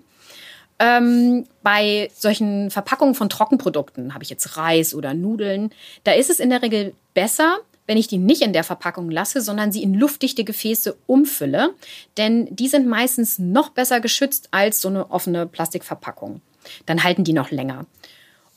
Ähm, 0.80 1.46
bei 1.64 2.10
solchen 2.16 2.70
Verpackungen 2.70 3.16
von 3.16 3.30
Trockenprodukten, 3.30 4.14
habe 4.14 4.24
ich 4.24 4.30
jetzt 4.30 4.58
Reis 4.58 4.94
oder 4.94 5.14
Nudeln, 5.14 5.72
da 6.04 6.12
ist 6.12 6.30
es 6.30 6.40
in 6.40 6.50
der 6.50 6.62
Regel 6.62 6.94
besser, 7.14 7.58
wenn 7.88 7.98
ich 7.98 8.08
die 8.08 8.18
nicht 8.18 8.42
in 8.42 8.54
der 8.54 8.64
Verpackung 8.64 9.10
lasse, 9.10 9.42
sondern 9.42 9.72
sie 9.72 9.82
in 9.82 9.94
luftdichte 9.94 10.44
Gefäße 10.44 10.96
umfülle, 11.08 11.74
denn 12.18 12.48
die 12.56 12.68
sind 12.68 12.88
meistens 12.88 13.40
noch 13.40 13.70
besser 13.70 14.02
geschützt 14.02 14.50
als 14.52 14.82
so 14.82 14.90
eine 14.90 15.10
offene 15.10 15.48
Plastikverpackung. 15.48 16.42
Dann 16.86 17.04
halten 17.04 17.24
die 17.24 17.34
noch 17.34 17.50
länger. 17.50 17.86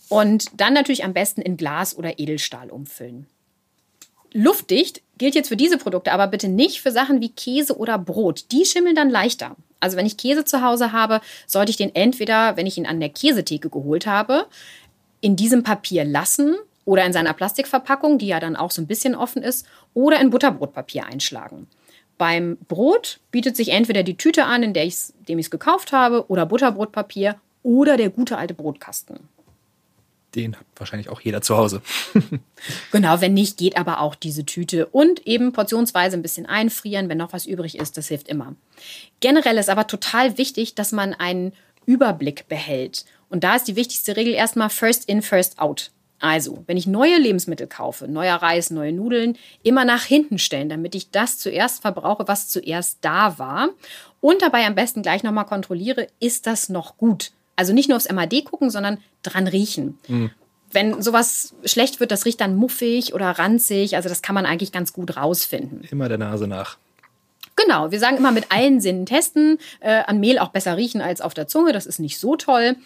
Und 0.08 0.46
dann 0.60 0.74
natürlich 0.74 1.04
am 1.04 1.14
besten 1.14 1.40
in 1.40 1.56
Glas 1.56 1.96
oder 1.96 2.18
Edelstahl 2.18 2.70
umfüllen. 2.70 3.26
Luftdicht 4.32 5.02
gilt 5.18 5.34
jetzt 5.34 5.48
für 5.48 5.56
diese 5.56 5.78
Produkte, 5.78 6.12
aber 6.12 6.26
bitte 6.26 6.48
nicht 6.48 6.80
für 6.80 6.90
Sachen 6.90 7.20
wie 7.20 7.30
Käse 7.30 7.76
oder 7.76 7.98
Brot. 7.98 8.46
Die 8.52 8.64
schimmeln 8.64 8.96
dann 8.96 9.10
leichter. 9.10 9.56
Also 9.78 9.96
wenn 9.96 10.06
ich 10.06 10.16
Käse 10.16 10.44
zu 10.44 10.62
Hause 10.62 10.92
habe, 10.92 11.20
sollte 11.46 11.70
ich 11.70 11.76
den 11.76 11.94
entweder, 11.94 12.56
wenn 12.56 12.66
ich 12.66 12.76
ihn 12.76 12.86
an 12.86 13.00
der 13.00 13.08
Käsetheke 13.08 13.70
geholt 13.70 14.06
habe, 14.06 14.46
in 15.20 15.36
diesem 15.36 15.62
Papier 15.62 16.04
lassen 16.04 16.56
oder 16.90 17.06
in 17.06 17.12
seiner 17.12 17.34
Plastikverpackung, 17.34 18.18
die 18.18 18.26
ja 18.26 18.40
dann 18.40 18.56
auch 18.56 18.72
so 18.72 18.82
ein 18.82 18.88
bisschen 18.88 19.14
offen 19.14 19.44
ist, 19.44 19.64
oder 19.94 20.20
in 20.20 20.30
Butterbrotpapier 20.30 21.06
einschlagen. 21.06 21.68
Beim 22.18 22.58
Brot 22.66 23.20
bietet 23.30 23.56
sich 23.56 23.68
entweder 23.68 24.02
die 24.02 24.16
Tüte 24.16 24.44
an, 24.44 24.64
in 24.64 24.72
der 24.72 24.86
ich 24.86 25.12
es 25.28 25.50
gekauft 25.50 25.92
habe, 25.92 26.28
oder 26.28 26.46
Butterbrotpapier 26.46 27.36
oder 27.62 27.96
der 27.96 28.10
gute 28.10 28.38
alte 28.38 28.54
Brotkasten. 28.54 29.20
Den 30.34 30.56
hat 30.56 30.66
wahrscheinlich 30.74 31.10
auch 31.10 31.20
jeder 31.20 31.42
zu 31.42 31.56
Hause. 31.56 31.80
genau, 32.90 33.20
wenn 33.20 33.34
nicht, 33.34 33.56
geht 33.56 33.76
aber 33.76 34.00
auch 34.00 34.16
diese 34.16 34.44
Tüte. 34.44 34.86
Und 34.86 35.24
eben 35.28 35.52
portionsweise 35.52 36.16
ein 36.16 36.22
bisschen 36.22 36.46
einfrieren, 36.46 37.08
wenn 37.08 37.18
noch 37.18 37.32
was 37.32 37.46
übrig 37.46 37.78
ist, 37.78 37.98
das 37.98 38.08
hilft 38.08 38.26
immer. 38.26 38.56
Generell 39.20 39.58
ist 39.58 39.70
aber 39.70 39.86
total 39.86 40.38
wichtig, 40.38 40.74
dass 40.74 40.90
man 40.90 41.14
einen 41.14 41.52
Überblick 41.86 42.48
behält. 42.48 43.04
Und 43.28 43.44
da 43.44 43.54
ist 43.54 43.68
die 43.68 43.76
wichtigste 43.76 44.16
Regel 44.16 44.34
erstmal 44.34 44.70
First 44.70 45.08
in, 45.08 45.22
First 45.22 45.60
out. 45.60 45.92
Also, 46.20 46.62
wenn 46.66 46.76
ich 46.76 46.86
neue 46.86 47.16
Lebensmittel 47.16 47.66
kaufe, 47.66 48.06
neuer 48.06 48.36
Reis, 48.36 48.70
neue 48.70 48.92
Nudeln, 48.92 49.36
immer 49.62 49.86
nach 49.86 50.04
hinten 50.04 50.38
stellen, 50.38 50.68
damit 50.68 50.94
ich 50.94 51.10
das 51.10 51.38
zuerst 51.38 51.80
verbrauche, 51.80 52.28
was 52.28 52.48
zuerst 52.48 52.98
da 53.00 53.38
war. 53.38 53.70
Und 54.20 54.42
dabei 54.42 54.66
am 54.66 54.74
besten 54.74 55.02
gleich 55.02 55.22
nochmal 55.22 55.46
kontrolliere, 55.46 56.08
ist 56.20 56.46
das 56.46 56.68
noch 56.68 56.98
gut? 56.98 57.32
Also 57.56 57.72
nicht 57.72 57.88
nur 57.88 57.96
aufs 57.96 58.10
MAD 58.10 58.44
gucken, 58.44 58.70
sondern 58.70 58.98
dran 59.22 59.46
riechen. 59.46 59.98
Mhm. 60.08 60.30
Wenn 60.72 61.02
sowas 61.02 61.54
schlecht 61.64 62.00
wird, 62.00 62.12
das 62.12 62.26
riecht 62.26 62.40
dann 62.40 62.54
muffig 62.54 63.14
oder 63.14 63.30
ranzig. 63.30 63.96
Also 63.96 64.08
das 64.08 64.22
kann 64.22 64.34
man 64.34 64.46
eigentlich 64.46 64.72
ganz 64.72 64.92
gut 64.92 65.16
rausfinden. 65.16 65.82
Immer 65.90 66.08
der 66.08 66.18
Nase 66.18 66.46
nach. 66.46 66.76
Genau, 67.56 67.90
wir 67.90 67.98
sagen 67.98 68.16
immer 68.16 68.30
mit 68.30 68.52
allen 68.52 68.80
Sinnen 68.80 69.04
testen. 69.06 69.58
Äh, 69.80 70.02
an 70.06 70.20
Mehl 70.20 70.38
auch 70.38 70.50
besser 70.50 70.76
riechen 70.76 71.00
als 71.00 71.20
auf 71.20 71.34
der 71.34 71.48
Zunge. 71.48 71.72
Das 71.72 71.86
ist 71.86 71.98
nicht 71.98 72.18
so 72.18 72.36
toll. 72.36 72.76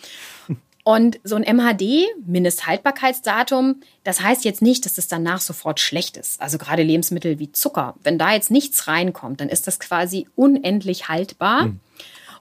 Und 0.86 1.18
so 1.24 1.34
ein 1.34 1.42
MHD, 1.42 2.04
Mindesthaltbarkeitsdatum, 2.26 3.80
das 4.04 4.20
heißt 4.20 4.44
jetzt 4.44 4.60
nicht, 4.60 4.84
dass 4.84 4.92
das 4.92 5.08
danach 5.08 5.40
sofort 5.40 5.80
schlecht 5.80 6.18
ist. 6.18 6.42
Also 6.42 6.58
gerade 6.58 6.82
Lebensmittel 6.82 7.38
wie 7.38 7.50
Zucker. 7.50 7.94
Wenn 8.02 8.18
da 8.18 8.34
jetzt 8.34 8.50
nichts 8.50 8.86
reinkommt, 8.86 9.40
dann 9.40 9.48
ist 9.48 9.66
das 9.66 9.80
quasi 9.80 10.28
unendlich 10.36 11.08
haltbar. 11.08 11.66
Mhm. 11.66 11.80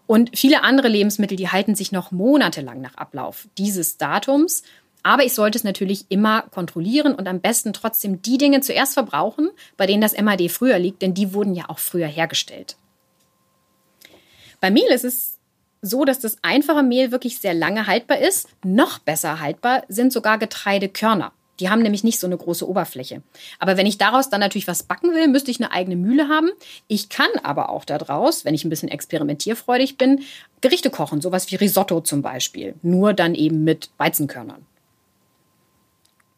Und 0.07 0.37
viele 0.37 0.61
andere 0.63 0.89
Lebensmittel, 0.89 1.37
die 1.37 1.47
halten 1.47 1.75
sich 1.75 1.93
noch 1.93 2.11
monatelang 2.11 2.81
nach 2.81 2.95
Ablauf 2.95 3.47
dieses 3.57 3.97
Datums. 3.97 4.63
Aber 5.03 5.23
ich 5.23 5.33
sollte 5.33 5.57
es 5.57 5.63
natürlich 5.63 6.05
immer 6.09 6.41
kontrollieren 6.41 7.15
und 7.15 7.29
am 7.29 7.39
besten 7.39 7.71
trotzdem 7.71 8.21
die 8.21 8.37
Dinge 8.37 8.59
zuerst 8.59 8.93
verbrauchen, 8.93 9.51
bei 9.77 9.85
denen 9.85 10.01
das 10.01 10.19
MAD 10.19 10.49
früher 10.49 10.79
liegt, 10.79 11.01
denn 11.01 11.13
die 11.13 11.33
wurden 11.33 11.55
ja 11.55 11.69
auch 11.69 11.79
früher 11.79 12.07
hergestellt. 12.07 12.75
Bei 14.59 14.69
Mehl 14.69 14.89
ist 14.91 15.05
es 15.05 15.39
so, 15.83 16.05
dass 16.05 16.19
das 16.19 16.37
einfache 16.41 16.81
Mehl 16.81 17.11
wirklich 17.11 17.37
sehr 17.37 17.53
lange 17.53 17.85
haltbar 17.85 18.17
ist. 18.17 18.47
Noch 18.63 18.97
besser 18.99 19.39
haltbar 19.39 19.83
sind 19.89 20.11
sogar 20.11 20.39
Getreidekörner. 20.39 21.33
Die 21.59 21.69
haben 21.69 21.83
nämlich 21.83 22.03
nicht 22.03 22.19
so 22.19 22.25
eine 22.25 22.37
große 22.37 22.67
Oberfläche. 22.67 23.21
Aber 23.59 23.77
wenn 23.77 23.85
ich 23.85 23.99
daraus 23.99 24.29
dann 24.29 24.39
natürlich 24.39 24.67
was 24.67 24.83
backen 24.83 25.13
will, 25.13 25.27
müsste 25.27 25.51
ich 25.51 25.59
eine 25.59 25.71
eigene 25.71 25.95
Mühle 25.95 26.29
haben. 26.29 26.49
Ich 26.87 27.09
kann 27.09 27.29
aber 27.43 27.69
auch 27.69 27.85
daraus, 27.85 28.43
wenn 28.43 28.55
ich 28.55 28.63
ein 28.65 28.69
bisschen 28.69 28.89
experimentierfreudig 28.89 29.97
bin, 29.97 30.23
Gerichte 30.61 30.89
kochen, 30.89 31.21
sowas 31.21 31.51
wie 31.51 31.55
Risotto 31.55 32.01
zum 32.01 32.23
Beispiel. 32.23 32.73
Nur 32.81 33.13
dann 33.13 33.35
eben 33.35 33.63
mit 33.63 33.91
Weizenkörnern. 33.97 34.65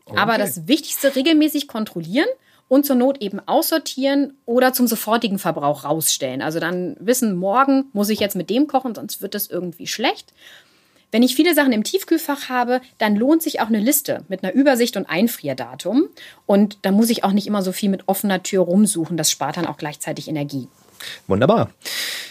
Okay. 0.06 0.18
Aber 0.18 0.38
das 0.38 0.68
Wichtigste 0.68 1.16
regelmäßig 1.16 1.68
kontrollieren 1.68 2.28
und 2.68 2.86
zur 2.86 2.96
Not 2.96 3.22
eben 3.22 3.40
aussortieren 3.46 4.38
oder 4.46 4.74
zum 4.74 4.88
sofortigen 4.88 5.40
Verbrauch 5.40 5.84
rausstellen. 5.84 6.42
Also 6.42 6.60
dann 6.60 6.96
wissen, 7.00 7.36
morgen 7.36 7.86
muss 7.94 8.10
ich 8.10 8.20
jetzt 8.20 8.36
mit 8.36 8.50
dem 8.50 8.68
kochen, 8.68 8.96
sonst 8.96 9.22
wird 9.22 9.36
das 9.36 9.48
irgendwie 9.48 9.88
schlecht. 9.88 10.34
Wenn 11.12 11.24
ich 11.24 11.36
viele 11.36 11.54
Sachen 11.54 11.72
im 11.72 11.84
Tiefkühlfach 11.84 12.50
habe, 12.50 12.82
dann 12.98 13.16
lohnt 13.16 13.42
sich 13.42 13.62
auch 13.62 13.68
eine 13.68 13.80
Liste 13.80 14.26
mit 14.28 14.44
einer 14.44 14.54
Übersicht 14.54 14.98
und 14.98 15.06
Einfrierdatum. 15.06 16.10
Und 16.46 16.80
da 16.82 16.92
muss 16.92 17.10
ich 17.10 17.24
auch 17.24 17.32
nicht 17.32 17.48
immer 17.48 17.62
so 17.62 17.72
viel 17.72 17.90
mit 17.90 18.08
offener 18.08 18.44
Tür 18.44 18.64
rumsuchen. 18.64 19.16
Das 19.16 19.32
spart 19.32 19.58
dann 19.58 19.68
auch 19.68 19.78
gleichzeitig 19.78 20.28
Energie. 20.28 20.68
Wunderbar. 21.28 21.70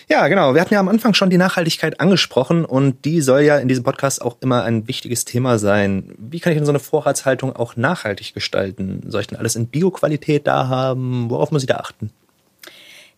Ja, 0.09 0.29
genau. 0.29 0.55
Wir 0.55 0.61
hatten 0.61 0.75
ja 0.75 0.81
am 0.81 0.89
Anfang 0.89 1.15
schon 1.15 1.31
die 1.31 1.39
Nachhaltigkeit 1.39 2.01
angesprochen 2.01 2.65
und 2.65 3.05
die 3.05 3.21
soll 3.21 3.41
ja 3.41 3.59
in 3.59 3.69
diesem 3.69 3.85
Podcast 3.85 4.21
auch 4.21 4.37
immer 4.41 4.63
ein 4.65 4.87
wichtiges 4.87 5.25
Thema 5.25 5.59
sein. 5.59 6.15
Wie 6.19 6.41
kann 6.41 6.53
ich 6.53 6.59
denn 6.59 6.67
so 6.67 6.73
eine 6.73 6.79
Vorratshaltung 6.79 7.57
auch 7.57 7.77
nachhaltig 7.77 8.35
gestalten? 8.35 9.03
Soll 9.09 9.23
ich 9.23 9.27
denn 9.29 9.39
alles 9.39 9.57
in 9.57 9.69
Bioqualität 9.69 10.47
da 10.47 10.69
haben? 10.69 11.31
Worauf 11.31 11.51
muss 11.51 11.63
ich 11.63 11.69
da 11.69 11.77
achten? 11.77 12.11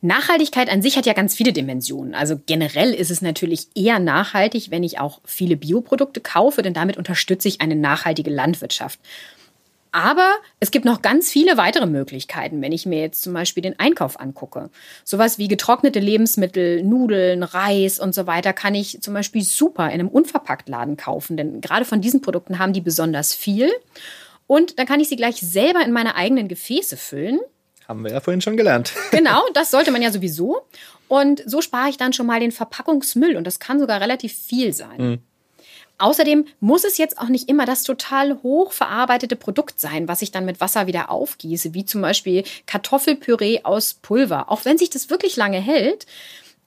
Nachhaltigkeit 0.02 0.68
an 0.70 0.82
sich 0.82 0.96
hat 0.96 1.06
ja 1.06 1.14
ganz 1.14 1.34
viele 1.34 1.52
Dimensionen. 1.52 2.14
Also 2.14 2.38
generell 2.46 2.92
ist 2.92 3.10
es 3.10 3.22
natürlich 3.22 3.68
eher 3.74 3.98
nachhaltig, 3.98 4.70
wenn 4.70 4.84
ich 4.84 5.00
auch 5.00 5.20
viele 5.24 5.56
Bioprodukte 5.56 6.20
kaufe, 6.20 6.62
denn 6.62 6.74
damit 6.74 6.96
unterstütze 6.96 7.48
ich 7.48 7.60
eine 7.60 7.74
nachhaltige 7.74 8.30
Landwirtschaft. 8.30 9.00
Aber 9.96 10.34
es 10.60 10.70
gibt 10.70 10.84
noch 10.84 11.00
ganz 11.00 11.30
viele 11.30 11.56
weitere 11.56 11.86
Möglichkeiten, 11.86 12.60
wenn 12.60 12.70
ich 12.70 12.84
mir 12.84 13.00
jetzt 13.00 13.22
zum 13.22 13.32
Beispiel 13.32 13.62
den 13.62 13.78
Einkauf 13.78 14.20
angucke. 14.20 14.68
Sowas 15.04 15.38
wie 15.38 15.48
getrocknete 15.48 16.00
Lebensmittel, 16.00 16.82
Nudeln, 16.82 17.42
Reis 17.42 17.98
und 17.98 18.14
so 18.14 18.26
weiter 18.26 18.52
kann 18.52 18.74
ich 18.74 19.00
zum 19.00 19.14
Beispiel 19.14 19.42
super 19.42 19.86
in 19.86 19.92
einem 19.92 20.08
Unverpacktladen 20.08 20.98
kaufen, 20.98 21.38
denn 21.38 21.62
gerade 21.62 21.86
von 21.86 22.02
diesen 22.02 22.20
Produkten 22.20 22.58
haben 22.58 22.74
die 22.74 22.82
besonders 22.82 23.34
viel. 23.34 23.72
Und 24.46 24.78
dann 24.78 24.84
kann 24.84 25.00
ich 25.00 25.08
sie 25.08 25.16
gleich 25.16 25.36
selber 25.36 25.82
in 25.82 25.92
meine 25.92 26.14
eigenen 26.14 26.46
Gefäße 26.46 26.98
füllen. 26.98 27.40
Haben 27.88 28.04
wir 28.04 28.12
ja 28.12 28.20
vorhin 28.20 28.42
schon 28.42 28.58
gelernt. 28.58 28.92
Genau, 29.12 29.44
das 29.54 29.70
sollte 29.70 29.92
man 29.92 30.02
ja 30.02 30.12
sowieso. 30.12 30.60
Und 31.08 31.42
so 31.46 31.62
spare 31.62 31.88
ich 31.88 31.96
dann 31.96 32.12
schon 32.12 32.26
mal 32.26 32.40
den 32.40 32.52
Verpackungsmüll 32.52 33.34
und 33.34 33.46
das 33.46 33.60
kann 33.60 33.80
sogar 33.80 34.02
relativ 34.02 34.34
viel 34.34 34.74
sein. 34.74 34.98
Mhm. 34.98 35.18
Außerdem 35.98 36.46
muss 36.60 36.84
es 36.84 36.98
jetzt 36.98 37.18
auch 37.18 37.28
nicht 37.28 37.48
immer 37.48 37.64
das 37.64 37.82
total 37.82 38.42
hochverarbeitete 38.42 39.36
Produkt 39.36 39.80
sein, 39.80 40.08
was 40.08 40.22
ich 40.22 40.30
dann 40.30 40.44
mit 40.44 40.60
Wasser 40.60 40.86
wieder 40.86 41.10
aufgieße, 41.10 41.74
wie 41.74 41.84
zum 41.84 42.02
Beispiel 42.02 42.44
Kartoffelpüree 42.66 43.60
aus 43.62 43.94
Pulver. 43.94 44.50
Auch 44.50 44.64
wenn 44.64 44.78
sich 44.78 44.90
das 44.90 45.10
wirklich 45.10 45.36
lange 45.36 45.58
hält, 45.58 46.06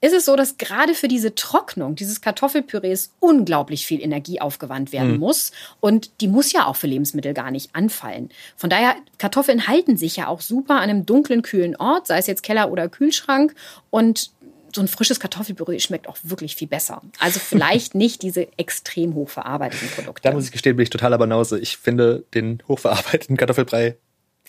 ist 0.02 0.14
es 0.14 0.24
so, 0.24 0.34
dass 0.34 0.56
gerade 0.56 0.94
für 0.94 1.08
diese 1.08 1.34
Trocknung 1.34 1.94
dieses 1.94 2.20
Kartoffelpürees 2.20 3.12
unglaublich 3.20 3.86
viel 3.86 4.00
Energie 4.00 4.40
aufgewandt 4.40 4.92
werden 4.92 5.12
mhm. 5.12 5.18
muss. 5.18 5.52
Und 5.80 6.10
die 6.20 6.28
muss 6.28 6.52
ja 6.52 6.66
auch 6.66 6.76
für 6.76 6.86
Lebensmittel 6.86 7.34
gar 7.34 7.50
nicht 7.50 7.74
anfallen. 7.74 8.30
Von 8.56 8.70
daher, 8.70 8.96
Kartoffeln 9.18 9.66
halten 9.66 9.96
sich 9.96 10.16
ja 10.16 10.28
auch 10.28 10.40
super 10.40 10.76
an 10.76 10.84
einem 10.90 11.06
dunklen, 11.06 11.42
kühlen 11.42 11.76
Ort, 11.76 12.06
sei 12.06 12.18
es 12.18 12.26
jetzt 12.26 12.42
Keller 12.42 12.72
oder 12.72 12.88
Kühlschrank. 12.88 13.54
Und 13.90 14.30
so 14.74 14.80
ein 14.80 14.88
frisches 14.88 15.20
Kartoffelpüree 15.20 15.78
schmeckt 15.80 16.08
auch 16.08 16.16
wirklich 16.22 16.56
viel 16.56 16.68
besser. 16.68 17.02
Also 17.18 17.40
vielleicht 17.40 17.94
nicht 17.94 18.22
diese 18.22 18.48
extrem 18.58 19.14
hochverarbeiteten 19.14 19.88
Produkte. 19.88 20.28
Da 20.28 20.34
muss 20.34 20.46
ich 20.46 20.52
gestehen, 20.52 20.76
bin 20.76 20.84
ich 20.84 20.90
totaler 20.90 21.18
Banause. 21.18 21.58
Ich 21.58 21.76
finde 21.76 22.24
den 22.34 22.62
hochverarbeiteten 22.68 23.36
Kartoffelbrei 23.36 23.96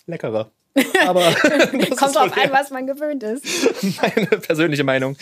leckerer. 0.06 0.50
Aber 1.06 1.20
kommt 1.96 2.14
drauf 2.14 2.36
an, 2.36 2.50
was 2.50 2.70
man 2.70 2.86
gewöhnt 2.86 3.22
ist. 3.22 3.44
Meine 4.00 4.26
persönliche 4.26 4.84
Meinung. 4.84 5.16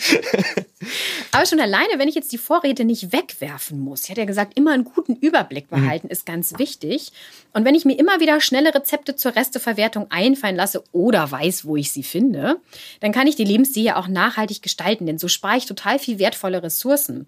Aber 1.31 1.45
schon 1.45 1.59
alleine, 1.59 1.97
wenn 1.97 2.07
ich 2.07 2.15
jetzt 2.15 2.31
die 2.31 2.37
Vorräte 2.37 2.85
nicht 2.85 3.11
wegwerfen 3.11 3.79
muss, 3.79 4.03
ich 4.03 4.09
hatte 4.09 4.21
ja 4.21 4.25
gesagt, 4.25 4.57
immer 4.57 4.71
einen 4.71 4.85
guten 4.85 5.15
Überblick 5.15 5.69
mhm. 5.71 5.81
behalten 5.81 6.07
mhm. 6.07 6.11
ist 6.11 6.25
ganz 6.25 6.57
wichtig. 6.57 7.11
Und 7.53 7.65
wenn 7.65 7.75
ich 7.75 7.85
mir 7.85 7.97
immer 7.97 8.19
wieder 8.19 8.39
schnelle 8.39 8.73
Rezepte 8.73 9.15
zur 9.15 9.35
Resteverwertung 9.35 10.07
einfallen 10.09 10.55
lasse 10.55 10.83
oder 10.93 11.29
weiß, 11.29 11.65
wo 11.65 11.75
ich 11.75 11.91
sie 11.91 12.03
finde, 12.03 12.57
dann 13.01 13.11
kann 13.11 13.27
ich 13.27 13.35
die 13.35 13.43
Lebensserie 13.43 13.97
auch 13.97 14.07
nachhaltig 14.07 14.61
gestalten, 14.61 15.05
denn 15.05 15.17
so 15.17 15.27
spare 15.27 15.57
ich 15.57 15.65
total 15.65 15.99
viel 15.99 16.19
wertvolle 16.19 16.63
Ressourcen. 16.63 17.27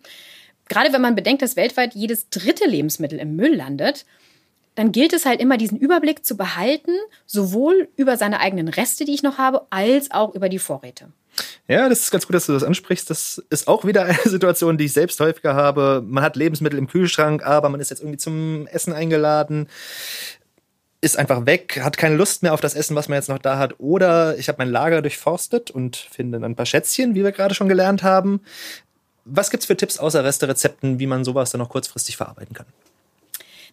Gerade 0.69 0.93
wenn 0.93 1.01
man 1.01 1.15
bedenkt, 1.15 1.41
dass 1.41 1.57
weltweit 1.57 1.93
jedes 1.93 2.29
dritte 2.29 2.65
Lebensmittel 2.65 3.19
im 3.19 3.35
Müll 3.35 3.53
landet, 3.53 4.05
dann 4.75 4.91
gilt 4.91 5.13
es 5.13 5.25
halt 5.25 5.39
immer, 5.39 5.57
diesen 5.57 5.77
Überblick 5.77 6.25
zu 6.25 6.35
behalten, 6.35 6.91
sowohl 7.25 7.89
über 7.95 8.17
seine 8.17 8.39
eigenen 8.39 8.67
Reste, 8.67 9.05
die 9.05 9.13
ich 9.13 9.23
noch 9.23 9.37
habe, 9.37 9.67
als 9.69 10.11
auch 10.11 10.33
über 10.33 10.49
die 10.49 10.59
Vorräte. 10.59 11.07
Ja, 11.67 11.89
das 11.89 12.01
ist 12.01 12.11
ganz 12.11 12.27
gut, 12.27 12.35
dass 12.35 12.45
du 12.45 12.53
das 12.53 12.63
ansprichst. 12.63 13.09
Das 13.09 13.43
ist 13.49 13.67
auch 13.67 13.85
wieder 13.85 14.05
eine 14.05 14.17
Situation, 14.23 14.77
die 14.77 14.85
ich 14.85 14.93
selbst 14.93 15.19
häufiger 15.19 15.55
habe. 15.55 16.03
Man 16.05 16.23
hat 16.23 16.35
Lebensmittel 16.35 16.77
im 16.77 16.87
Kühlschrank, 16.87 17.43
aber 17.45 17.69
man 17.69 17.79
ist 17.79 17.89
jetzt 17.89 18.01
irgendwie 18.01 18.17
zum 18.17 18.67
Essen 18.67 18.93
eingeladen, 18.93 19.67
ist 21.01 21.17
einfach 21.17 21.45
weg, 21.45 21.81
hat 21.83 21.97
keine 21.97 22.15
Lust 22.15 22.43
mehr 22.43 22.53
auf 22.53 22.61
das 22.61 22.75
Essen, 22.75 22.95
was 22.95 23.09
man 23.09 23.17
jetzt 23.17 23.29
noch 23.29 23.39
da 23.39 23.57
hat. 23.57 23.79
Oder 23.79 24.37
ich 24.37 24.47
habe 24.47 24.57
mein 24.59 24.69
Lager 24.69 25.01
durchforstet 25.01 25.69
und 25.69 25.97
finde 25.97 26.37
ein 26.37 26.55
paar 26.55 26.65
Schätzchen, 26.65 27.13
wie 27.15 27.23
wir 27.23 27.31
gerade 27.31 27.55
schon 27.55 27.67
gelernt 27.67 28.03
haben. 28.03 28.41
Was 29.25 29.49
gibt's 29.49 29.65
für 29.65 29.77
Tipps 29.77 29.97
außer 29.97 30.23
Reste-Rezepten, 30.23 30.99
wie 30.99 31.07
man 31.07 31.23
sowas 31.23 31.51
dann 31.51 31.59
noch 31.59 31.69
kurzfristig 31.69 32.17
verarbeiten 32.17 32.55
kann? 32.55 32.65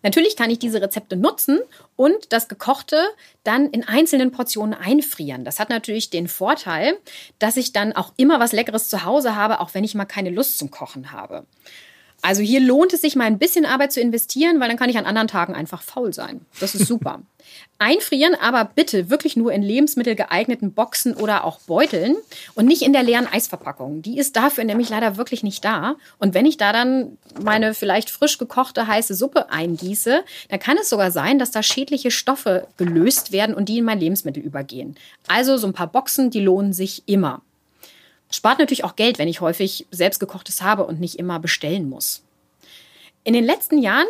Natürlich 0.02 0.37
kann 0.37 0.50
ich 0.50 0.59
diese 0.59 0.80
Rezepte 0.80 1.16
nutzen 1.16 1.61
und 1.97 2.33
das 2.33 2.49
Gekochte 2.49 2.97
dann 3.45 3.66
in 3.71 3.87
einzelnen 3.87 4.33
Portionen 4.33 4.75
einfrieren. 4.75 5.45
Das 5.45 5.61
hat 5.61 5.69
natürlich 5.69 6.11
den 6.11 6.28
Vorteil, 6.28 6.99
dass 7.38 7.57
ich 7.57 7.73
dann 7.73 7.92
auch 7.92 8.12
immer 8.16 8.40
was 8.40 8.52
Leckeres 8.52 8.88
zu 8.88 9.04
Hause 9.04 9.37
habe, 9.37 9.61
auch 9.61 9.75
wenn 9.75 9.85
ich 9.85 9.95
mal 9.95 10.07
keine 10.07 10.30
Lust 10.30 10.59
zum 10.59 10.71
Kochen 10.71 11.12
habe. 11.12 11.47
Also 12.23 12.43
hier 12.43 12.61
lohnt 12.61 12.93
es 12.93 13.00
sich 13.00 13.17
mal 13.17 13.25
ein 13.25 13.39
bisschen 13.39 13.65
Arbeit 13.65 13.93
zu 13.93 14.00
investieren, 14.00 14.61
weil 14.61 14.69
dann 14.69 14.77
kann 14.77 14.91
ich 14.91 14.99
an 14.99 15.07
anderen 15.07 15.29
Tagen 15.29 15.55
einfach 15.55 15.83
faul 15.83 16.12
sein. 16.12 16.45
Das 16.61 16.75
ist 16.75 16.87
super. 16.87 17.23
Einfrieren 17.79 18.35
aber 18.35 18.67
bitte 18.67 19.09
wirklich 19.09 19.37
nur 19.37 19.53
in 19.53 19.62
Lebensmittel 19.62 20.15
geeigneten 20.15 20.73
Boxen 20.73 21.15
oder 21.15 21.45
auch 21.45 21.61
Beuteln 21.61 22.17
und 22.55 22.67
nicht 22.67 22.83
in 22.83 22.93
der 22.93 23.03
leeren 23.03 23.27
Eisverpackung. 23.27 24.03
Die 24.03 24.19
ist 24.19 24.37
dafür 24.37 24.65
nämlich 24.65 24.91
leider 24.91 25.17
wirklich 25.17 25.43
nicht 25.43 25.65
da. 25.65 25.97
Und 26.19 26.35
wenn 26.35 26.45
ich 26.45 26.59
da 26.59 26.73
dann 26.73 27.17
meine 27.43 27.73
vielleicht 27.73 28.11
frisch 28.11 28.37
gekochte 28.37 28.87
heiße 28.87 29.15
Suppe 29.15 29.50
eingieße, 29.50 30.23
dann 30.50 30.61
kann 30.61 30.77
es 30.77 30.91
sogar 30.91 31.11
sein, 31.11 31.39
dass 31.39 31.50
da 31.50 31.62
schädliche 31.62 32.11
Stoffe 32.11 32.69
gelöst 32.76 33.33
werden 33.33 33.54
und 33.54 33.71
die 33.71 33.78
in 33.78 33.85
mein 33.85 34.00
Lebensmittel 34.00 34.43
übergehen. 34.43 34.97
Also 35.26 35.56
so 35.56 35.67
ein 35.67 35.73
paar 35.73 35.91
Boxen, 35.91 36.30
die 36.30 36.41
lohnen 36.41 36.75
sich 36.75 37.04
immer. 37.06 37.41
Spart 38.30 38.58
natürlich 38.58 38.84
auch 38.84 38.97
Geld, 38.97 39.19
wenn 39.19 39.28
ich 39.28 39.40
häufig 39.40 39.86
selbstgekochtes 39.90 40.62
habe 40.62 40.86
und 40.86 41.00
nicht 41.00 41.19
immer 41.19 41.38
bestellen 41.38 41.88
muss. 41.88 42.23
In 43.25 43.34
den 43.34 43.45
letzten 43.45 43.78
Jahren 43.78 44.06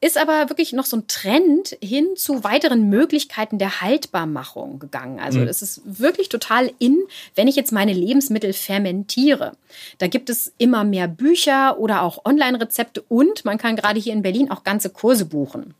ist 0.00 0.18
aber 0.18 0.50
wirklich 0.50 0.74
noch 0.74 0.84
so 0.84 0.98
ein 0.98 1.06
Trend 1.06 1.78
hin 1.82 2.08
zu 2.14 2.44
weiteren 2.44 2.90
Möglichkeiten 2.90 3.58
der 3.58 3.80
Haltbarmachung 3.80 4.78
gegangen. 4.78 5.18
Also 5.18 5.40
mhm. 5.40 5.48
es 5.48 5.62
ist 5.62 5.80
wirklich 5.84 6.28
total 6.28 6.70
in, 6.78 6.98
wenn 7.34 7.48
ich 7.48 7.56
jetzt 7.56 7.72
meine 7.72 7.94
Lebensmittel 7.94 8.52
fermentiere. 8.52 9.52
Da 9.98 10.06
gibt 10.06 10.28
es 10.28 10.52
immer 10.58 10.84
mehr 10.84 11.08
Bücher 11.08 11.78
oder 11.78 12.02
auch 12.02 12.26
Online-Rezepte 12.26 13.02
und 13.08 13.46
man 13.46 13.56
kann 13.56 13.76
gerade 13.76 13.98
hier 13.98 14.12
in 14.12 14.20
Berlin 14.20 14.50
auch 14.50 14.62
ganze 14.62 14.90
Kurse 14.90 15.24
buchen. 15.24 15.74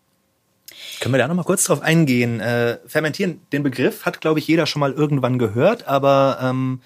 Können 1.00 1.12
wir 1.14 1.18
da 1.18 1.28
noch 1.28 1.34
mal 1.34 1.44
kurz 1.44 1.64
drauf 1.64 1.82
eingehen? 1.82 2.40
Äh, 2.40 2.78
fermentieren, 2.86 3.40
den 3.52 3.62
Begriff 3.62 4.06
hat, 4.06 4.22
glaube 4.22 4.38
ich, 4.38 4.48
jeder 4.48 4.64
schon 4.66 4.80
mal 4.80 4.92
irgendwann 4.92 5.38
gehört, 5.38 5.86
aber 5.86 6.38
ähm, 6.40 6.80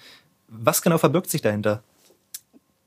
was 0.49 0.81
genau 0.81 0.97
verbirgt 0.97 1.29
sich 1.29 1.41
dahinter? 1.41 1.83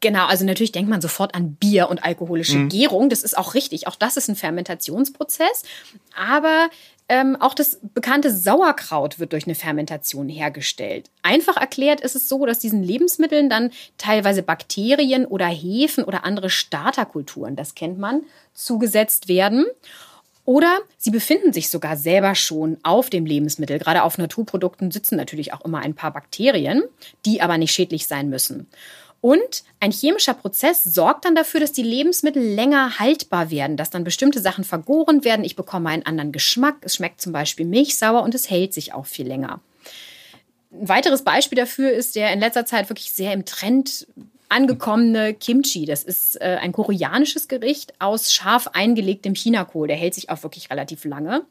Genau, 0.00 0.26
also 0.26 0.44
natürlich 0.44 0.72
denkt 0.72 0.90
man 0.90 1.00
sofort 1.00 1.34
an 1.36 1.54
Bier 1.54 1.88
und 1.88 2.04
alkoholische 2.04 2.58
mhm. 2.58 2.68
Gärung. 2.68 3.08
Das 3.08 3.22
ist 3.22 3.38
auch 3.38 3.54
richtig. 3.54 3.86
Auch 3.86 3.94
das 3.94 4.16
ist 4.16 4.28
ein 4.28 4.34
Fermentationsprozess. 4.34 5.62
Aber 6.16 6.70
ähm, 7.08 7.36
auch 7.38 7.54
das 7.54 7.78
bekannte 7.94 8.34
Sauerkraut 8.34 9.20
wird 9.20 9.32
durch 9.32 9.44
eine 9.46 9.54
Fermentation 9.54 10.28
hergestellt. 10.28 11.08
Einfach 11.22 11.56
erklärt 11.56 12.00
ist 12.00 12.16
es 12.16 12.28
so, 12.28 12.46
dass 12.46 12.58
diesen 12.58 12.82
Lebensmitteln 12.82 13.48
dann 13.48 13.70
teilweise 13.96 14.42
Bakterien 14.42 15.24
oder 15.24 15.46
Hefen 15.46 16.02
oder 16.02 16.24
andere 16.24 16.50
Starterkulturen, 16.50 17.54
das 17.54 17.76
kennt 17.76 17.98
man, 17.98 18.22
zugesetzt 18.54 19.28
werden. 19.28 19.66
Oder 20.44 20.80
sie 20.98 21.10
befinden 21.10 21.52
sich 21.52 21.70
sogar 21.70 21.96
selber 21.96 22.34
schon 22.34 22.78
auf 22.82 23.10
dem 23.10 23.26
Lebensmittel. 23.26 23.78
Gerade 23.78 24.02
auf 24.02 24.18
Naturprodukten 24.18 24.90
sitzen 24.90 25.16
natürlich 25.16 25.52
auch 25.52 25.64
immer 25.64 25.78
ein 25.78 25.94
paar 25.94 26.12
Bakterien, 26.12 26.82
die 27.24 27.40
aber 27.40 27.58
nicht 27.58 27.72
schädlich 27.72 28.06
sein 28.06 28.28
müssen. 28.28 28.66
Und 29.20 29.62
ein 29.78 29.92
chemischer 29.92 30.34
Prozess 30.34 30.82
sorgt 30.82 31.24
dann 31.24 31.36
dafür, 31.36 31.60
dass 31.60 31.70
die 31.70 31.84
Lebensmittel 31.84 32.42
länger 32.42 32.98
haltbar 32.98 33.52
werden, 33.52 33.76
dass 33.76 33.88
dann 33.88 34.02
bestimmte 34.02 34.40
Sachen 34.40 34.64
vergoren 34.64 35.24
werden. 35.24 35.44
Ich 35.44 35.54
bekomme 35.54 35.90
einen 35.90 36.04
anderen 36.04 36.32
Geschmack. 36.32 36.78
Es 36.80 36.96
schmeckt 36.96 37.20
zum 37.20 37.32
Beispiel 37.32 37.64
milchsauer 37.64 38.24
und 38.24 38.34
es 38.34 38.50
hält 38.50 38.74
sich 38.74 38.94
auch 38.94 39.06
viel 39.06 39.28
länger. 39.28 39.60
Ein 40.72 40.88
weiteres 40.88 41.22
Beispiel 41.22 41.56
dafür 41.56 41.92
ist 41.92 42.16
der 42.16 42.32
in 42.32 42.40
letzter 42.40 42.66
Zeit 42.66 42.88
wirklich 42.88 43.12
sehr 43.12 43.32
im 43.32 43.44
Trend 43.44 44.08
angekommene 44.52 45.34
Kimchi. 45.34 45.86
Das 45.86 46.04
ist 46.04 46.40
äh, 46.40 46.58
ein 46.60 46.72
koreanisches 46.72 47.48
Gericht 47.48 47.94
aus 47.98 48.32
scharf 48.32 48.68
eingelegtem 48.68 49.34
Chinakohl. 49.34 49.88
Der 49.88 49.96
hält 49.96 50.14
sich 50.14 50.30
auch 50.30 50.42
wirklich 50.42 50.70
relativ 50.70 51.04
lange. 51.04 51.46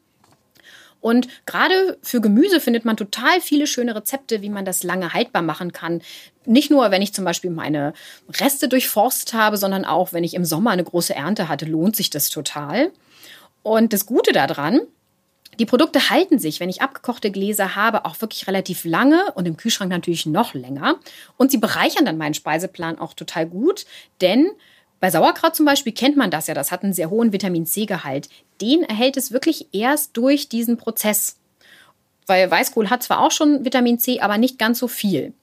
Und 1.00 1.26
gerade 1.46 1.98
für 2.02 2.20
Gemüse 2.20 2.60
findet 2.60 2.84
man 2.84 2.96
total 2.96 3.40
viele 3.40 3.66
schöne 3.66 3.96
Rezepte, 3.96 4.40
wie 4.40 4.48
man 4.48 4.64
das 4.64 4.84
lange 4.84 5.12
haltbar 5.12 5.42
machen 5.42 5.72
kann. 5.72 6.00
Nicht 6.46 6.70
nur, 6.70 6.92
wenn 6.92 7.02
ich 7.02 7.12
zum 7.12 7.24
Beispiel 7.24 7.50
meine 7.50 7.92
Reste 8.28 8.68
durchforstet 8.68 9.34
habe, 9.34 9.56
sondern 9.56 9.84
auch, 9.84 10.12
wenn 10.12 10.22
ich 10.22 10.34
im 10.34 10.44
Sommer 10.44 10.70
eine 10.70 10.84
große 10.84 11.14
Ernte 11.14 11.48
hatte, 11.48 11.66
lohnt 11.66 11.96
sich 11.96 12.08
das 12.08 12.30
total. 12.30 12.92
Und 13.64 13.92
das 13.92 14.06
Gute 14.06 14.32
daran, 14.32 14.80
die 15.58 15.66
Produkte 15.66 16.10
halten 16.10 16.38
sich, 16.38 16.60
wenn 16.60 16.70
ich 16.70 16.82
abgekochte 16.82 17.30
Gläser 17.30 17.76
habe, 17.76 18.04
auch 18.04 18.20
wirklich 18.20 18.46
relativ 18.46 18.84
lange 18.84 19.32
und 19.34 19.46
im 19.46 19.56
Kühlschrank 19.56 19.90
natürlich 19.90 20.26
noch 20.26 20.54
länger. 20.54 20.96
Und 21.36 21.50
sie 21.50 21.58
bereichern 21.58 22.04
dann 22.04 22.18
meinen 22.18 22.34
Speiseplan 22.34 22.98
auch 22.98 23.14
total 23.14 23.46
gut, 23.46 23.84
denn 24.20 24.50
bei 25.00 25.10
Sauerkraut 25.10 25.56
zum 25.56 25.66
Beispiel 25.66 25.92
kennt 25.92 26.16
man 26.16 26.30
das 26.30 26.46
ja, 26.46 26.54
das 26.54 26.70
hat 26.70 26.84
einen 26.84 26.92
sehr 26.92 27.10
hohen 27.10 27.32
Vitamin 27.32 27.66
C-Gehalt. 27.66 28.28
Den 28.60 28.84
erhält 28.84 29.16
es 29.16 29.32
wirklich 29.32 29.66
erst 29.72 30.16
durch 30.16 30.48
diesen 30.48 30.76
Prozess. 30.76 31.36
Weil 32.26 32.48
Weißkohl 32.48 32.88
hat 32.88 33.02
zwar 33.02 33.20
auch 33.20 33.32
schon 33.32 33.64
Vitamin 33.64 33.98
C, 33.98 34.20
aber 34.20 34.38
nicht 34.38 34.60
ganz 34.60 34.78
so 34.78 34.86
viel. 34.86 35.34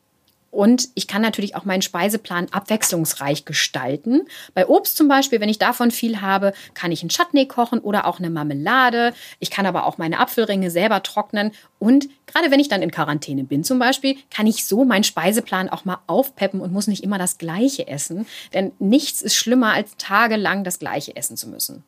Und 0.52 0.90
ich 0.96 1.08
kann 1.08 1.22
natürlich 1.22 1.56
auch 1.56 1.66
meinen 1.66 1.82
Speiseplan 1.82 2.48
abwechslungsreich 2.52 3.46
gestalten. 3.46 4.22
Bei 4.54 4.68
Obst 4.68 4.98
zum 4.98 5.08
Beispiel, 5.08 5.40
wenn 5.40 5.50
ich 5.50 5.60
davon 5.60 5.92
viel 5.92 6.22
habe, 6.22 6.54
kann 6.74 6.92
ich 6.92 7.02
einen 7.02 7.10
Chutney 7.10 7.48
kochen 7.48 7.80
oder 7.80 8.06
auch 8.06 8.20
eine 8.20 8.30
Marmelade. 8.30 9.14
Ich 9.40 9.52
kann 9.52 9.66
aber 9.66 9.86
auch 9.86 9.98
meine 9.98 10.20
Apfelringe 10.20 10.72
selber 10.72 11.04
trocknen. 11.04 11.52
Und 11.78 12.10
gerade 12.26 12.52
wenn 12.52 12.60
ich 12.60 12.70
dann 12.70 12.82
in 12.82 12.92
Quarantäne 12.92 13.44
bin 13.44 13.64
zum 13.64 13.80
Beispiel, 13.80 14.18
kann 14.32 14.48
ich 14.48 14.66
so 14.66 14.86
meinen 14.86 15.04
Speiseplan 15.04 15.70
auch 15.70 15.86
mal 15.86 16.00
aufpeppen 16.08 16.62
und 16.62 16.74
muss 16.74 16.88
nicht 16.88 17.04
immer 17.04 17.18
das 17.18 17.38
Gleiche 17.38 17.88
essen. 17.88 18.26
Denn 18.54 18.72
nichts 18.80 19.22
ist 19.22 19.36
schlimmer, 19.36 19.74
als 19.74 19.98
tagelang 19.98 20.64
das 20.64 20.80
Gleiche 20.80 21.16
essen 21.16 21.38
zu 21.38 21.48
müssen. 21.48 21.84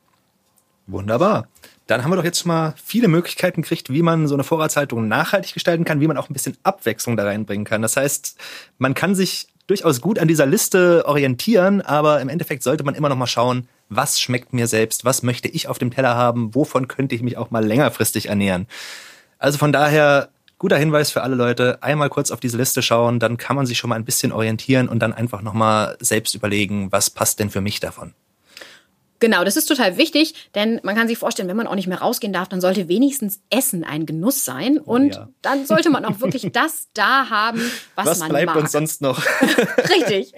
Wunderbar. 0.91 1.47
Dann 1.87 2.03
haben 2.03 2.11
wir 2.11 2.17
doch 2.17 2.23
jetzt 2.23 2.45
mal 2.45 2.73
viele 2.83 3.07
Möglichkeiten 3.07 3.61
gekriegt, 3.61 3.91
wie 3.91 4.01
man 4.01 4.27
so 4.27 4.35
eine 4.35 4.43
Vorratshaltung 4.43 5.07
nachhaltig 5.07 5.53
gestalten 5.53 5.83
kann, 5.83 5.99
wie 5.99 6.07
man 6.07 6.17
auch 6.17 6.29
ein 6.29 6.33
bisschen 6.33 6.57
Abwechslung 6.63 7.17
da 7.17 7.23
reinbringen 7.23 7.65
kann. 7.65 7.81
Das 7.81 7.97
heißt, 7.97 8.37
man 8.77 8.93
kann 8.93 9.15
sich 9.15 9.47
durchaus 9.67 10.01
gut 10.01 10.19
an 10.19 10.27
dieser 10.27 10.45
Liste 10.45 11.05
orientieren, 11.05 11.81
aber 11.81 12.21
im 12.21 12.29
Endeffekt 12.29 12.63
sollte 12.63 12.83
man 12.83 12.95
immer 12.95 13.09
noch 13.09 13.15
mal 13.15 13.27
schauen, 13.27 13.67
was 13.89 14.19
schmeckt 14.19 14.53
mir 14.53 14.67
selbst, 14.67 15.05
was 15.05 15.23
möchte 15.23 15.47
ich 15.47 15.67
auf 15.67 15.79
dem 15.79 15.91
Teller 15.91 16.15
haben, 16.15 16.53
wovon 16.55 16.87
könnte 16.87 17.15
ich 17.15 17.21
mich 17.21 17.37
auch 17.37 17.51
mal 17.51 17.65
längerfristig 17.65 18.27
ernähren. 18.27 18.67
Also 19.37 19.57
von 19.57 19.71
daher 19.71 20.29
guter 20.59 20.77
Hinweis 20.77 21.09
für 21.09 21.23
alle 21.23 21.35
Leute, 21.35 21.81
einmal 21.81 22.09
kurz 22.09 22.31
auf 22.31 22.39
diese 22.39 22.57
Liste 22.57 22.81
schauen, 22.81 23.19
dann 23.19 23.37
kann 23.37 23.55
man 23.55 23.65
sich 23.65 23.77
schon 23.77 23.89
mal 23.89 23.95
ein 23.95 24.05
bisschen 24.05 24.31
orientieren 24.31 24.87
und 24.87 24.99
dann 24.99 25.13
einfach 25.13 25.41
noch 25.41 25.53
mal 25.53 25.97
selbst 25.99 26.35
überlegen, 26.35 26.91
was 26.91 27.09
passt 27.09 27.39
denn 27.39 27.49
für 27.49 27.61
mich 27.61 27.79
davon. 27.79 28.13
Genau, 29.21 29.43
das 29.43 29.55
ist 29.55 29.67
total 29.67 29.97
wichtig, 29.97 30.33
denn 30.55 30.81
man 30.81 30.95
kann 30.95 31.07
sich 31.07 31.17
vorstellen, 31.17 31.47
wenn 31.47 31.55
man 31.55 31.67
auch 31.67 31.75
nicht 31.75 31.87
mehr 31.87 31.99
rausgehen 31.99 32.33
darf, 32.33 32.49
dann 32.49 32.59
sollte 32.59 32.87
wenigstens 32.87 33.39
Essen 33.51 33.83
ein 33.83 34.07
Genuss 34.07 34.43
sein 34.43 34.79
oh, 34.79 34.95
und 34.95 35.13
ja. 35.13 35.29
dann 35.43 35.67
sollte 35.67 35.91
man 35.91 36.03
auch 36.05 36.19
wirklich 36.21 36.49
das 36.53 36.87
da 36.95 37.29
haben, 37.29 37.61
was, 37.93 38.07
was 38.07 38.19
man 38.19 38.29
bleibt 38.29 38.47
mag. 38.47 38.55
uns 38.57 38.71
sonst 38.71 38.99
noch? 38.99 39.23
Richtig. 39.77 40.33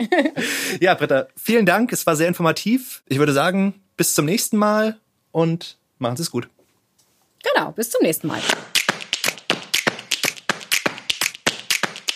ja, 0.81 0.95
Britta, 0.95 1.27
vielen 1.37 1.65
Dank, 1.65 1.93
es 1.93 2.05
war 2.05 2.17
sehr 2.17 2.27
informativ. 2.27 3.03
Ich 3.07 3.19
würde 3.19 3.31
sagen, 3.31 3.73
bis 3.95 4.13
zum 4.13 4.25
nächsten 4.25 4.57
Mal 4.57 4.99
und 5.31 5.77
machen 5.97 6.17
Sie 6.17 6.23
es 6.23 6.29
gut. 6.29 6.49
Genau, 7.53 7.71
bis 7.71 7.89
zum 7.89 8.01
nächsten 8.03 8.27
Mal. 8.27 8.41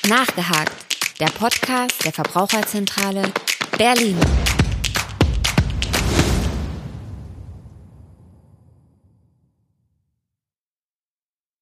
Nachgehakt, 0.09 0.73
der 1.21 1.27
Podcast 1.27 2.03
der 2.03 2.11
Verbraucherzentrale 2.11 3.23
Berlin. 3.77 4.17